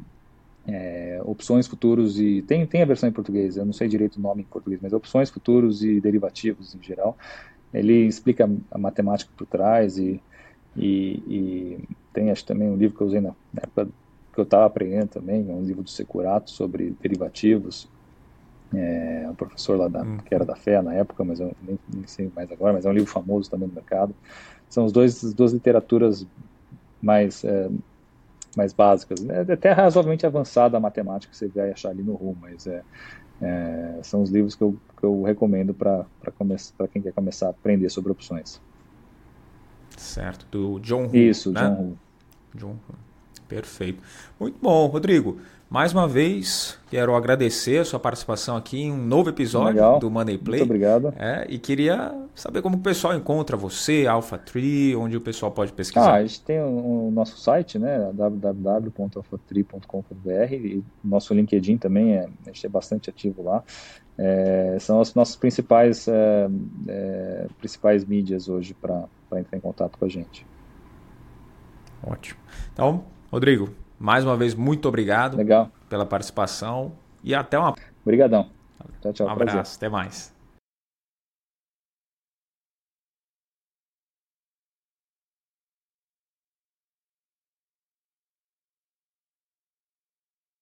é, 0.69 1.21
Opções, 1.25 1.67
Futuros 1.67 2.21
e. 2.21 2.43
Tem, 2.43 2.67
tem 2.67 2.83
a 2.83 2.85
versão 2.85 3.09
em 3.09 3.13
português, 3.13 3.57
eu 3.57 3.65
não 3.65 3.73
sei 3.73 3.89
direito 3.89 4.17
o 4.17 4.21
nome 4.21 4.43
em 4.43 4.45
português, 4.45 4.81
mas 4.83 4.93
Opções, 4.93 5.31
Futuros 5.31 5.83
e 5.83 6.01
Derivativos 6.01 6.75
em 6.75 6.83
geral. 6.83 7.17
Ele 7.73 8.05
explica 8.07 8.49
a 8.71 8.77
matemática 8.77 9.33
por 9.35 9.47
trás 9.47 9.97
e, 9.97 10.21
e, 10.77 11.23
e 11.27 11.79
tem 12.13 12.31
acho 12.31 12.45
também 12.45 12.69
um 12.69 12.77
livro 12.77 12.95
que 12.95 13.03
eu 13.03 13.07
usei 13.07 13.23
na, 13.23 13.35
época 13.57 13.89
que 14.35 14.39
eu 14.39 14.45
estava 14.45 14.67
aprendendo 14.67 15.09
também, 15.09 15.47
é 15.49 15.53
um 15.53 15.63
livro 15.63 15.83
do 15.83 15.91
Securato 15.91 16.51
sobre 16.51 16.95
derivativos 17.01 17.89
é, 18.75 19.27
um 19.29 19.35
professor 19.35 19.79
lá 19.79 19.89
da, 19.89 20.03
hum. 20.03 20.19
que 20.19 20.35
era 20.35 20.45
da 20.45 20.55
fé 20.55 20.81
na 20.81 20.95
época, 20.95 21.25
mas 21.25 21.41
eu 21.41 21.55
nem, 21.63 21.79
nem, 21.93 22.07
sei 22.07 22.31
mais 22.35 22.51
agora, 22.51 22.73
mas 22.73 22.85
é 22.85 22.89
um 22.89 22.93
livro 22.93 23.11
famoso 23.11 23.51
também 23.51 23.69
no 23.69 23.75
mercado. 23.75 24.15
São 24.69 24.85
os 24.85 24.93
dois, 24.93 25.23
as 25.25 25.35
duas 25.35 25.53
literaturas 25.53 26.27
mais, 27.03 27.45
é, 27.45 27.69
mais 28.57 28.73
básicas. 28.73 29.21
Né? 29.21 29.45
É 29.49 29.53
até 29.53 29.73
razoavelmente 29.73 30.25
avançada 30.25 30.77
a 30.77 30.81
matemática 30.81 31.31
que 31.31 31.37
você 31.37 31.49
vai 31.49 31.73
achar 31.73 31.91
ali 31.91 32.03
no 32.03 32.15
RU, 32.15 32.37
mas 32.41 32.67
é, 32.67 32.83
é, 33.41 33.99
são 34.03 34.23
os 34.23 34.31
livros 34.31 34.55
que 34.55 34.63
eu, 34.63 34.77
que 34.97 35.05
eu 35.05 35.23
recomendo 35.23 35.75
para 35.75 36.07
quem 36.91 37.03
quer 37.03 37.13
começar 37.13 37.49
a 37.49 37.51
aprender 37.51 37.91
sobre 37.91 38.13
opções. 38.13 38.61
Certo, 39.97 40.47
do 40.51 40.81
John 40.81 41.07
Hu. 41.07 41.17
Isso, 41.17 41.53
né? 41.53 41.61
John 41.61 41.83
Hu. 41.83 41.99
John 42.55 42.77
Perfeito. 43.49 44.03
Muito 44.41 44.59
bom, 44.63 44.87
Rodrigo. 44.87 45.39
Mais 45.73 45.91
uma 45.91 46.07
vez, 46.07 46.79
quero 46.91 47.15
agradecer 47.15 47.79
a 47.79 47.85
sua 47.87 47.99
participação 47.99 48.59
aqui 48.59 48.83
em 48.83 48.93
um 48.93 48.99
novo 48.99 49.31
episódio 49.31 49.77
Legal. 49.77 49.99
do 49.99 50.11
Money 50.11 50.37
Play. 50.37 50.61
Muito 50.61 50.69
obrigado. 50.69 51.15
É, 51.17 51.47
e 51.49 51.59
queria 51.59 52.15
saber 52.35 52.61
como 52.61 52.77
o 52.77 52.81
pessoal 52.81 53.15
encontra 53.15 53.57
você, 53.57 54.07
AlphaTree, 54.07 54.95
onde 54.95 55.17
o 55.17 55.21
pessoal 55.23 55.51
pode 55.51 55.73
pesquisar. 55.73 56.13
Ah, 56.13 56.17
a 56.17 56.27
gente 56.27 56.43
tem 56.43 56.61
o, 56.61 57.09
o 57.09 57.11
nosso 57.11 57.39
site, 57.39 57.79
né, 57.79 58.11
www.alphatree.com.br 58.13 60.53
e 60.53 60.85
nosso 61.03 61.33
LinkedIn 61.33 61.79
também, 61.79 62.17
é, 62.17 62.29
a 62.45 62.49
gente 62.49 62.67
é 62.67 62.69
bastante 62.69 63.09
ativo 63.09 63.43
lá. 63.43 63.65
É, 64.19 64.77
são 64.79 65.01
as 65.01 65.15
nossas 65.15 65.37
principais, 65.37 66.07
é, 66.07 66.51
é, 66.87 67.47
principais 67.59 68.05
mídias 68.05 68.47
hoje 68.47 68.75
para 68.75 69.07
entrar 69.39 69.57
em 69.57 69.61
contato 69.61 69.99
com 69.99 70.05
a 70.05 70.09
gente. 70.09 70.47
Ótimo. 72.07 72.39
Então, 72.75 73.05
Rodrigo, 73.31 73.71
mais 74.03 74.25
uma 74.25 74.37
vez, 74.37 74.53
muito 74.53 74.89
obrigado 74.89 75.37
Legal. 75.37 75.71
pela 75.89 76.05
participação 76.05 76.93
e 77.23 77.35
até 77.35 77.57
uma. 77.57 77.73
Obrigadão. 78.05 78.51
Tchau, 79.01 79.13
tchau. 79.13 79.27
Um 79.29 79.35
prazer. 79.37 79.51
abraço, 79.51 79.77
até 79.77 79.89
mais. 79.89 80.42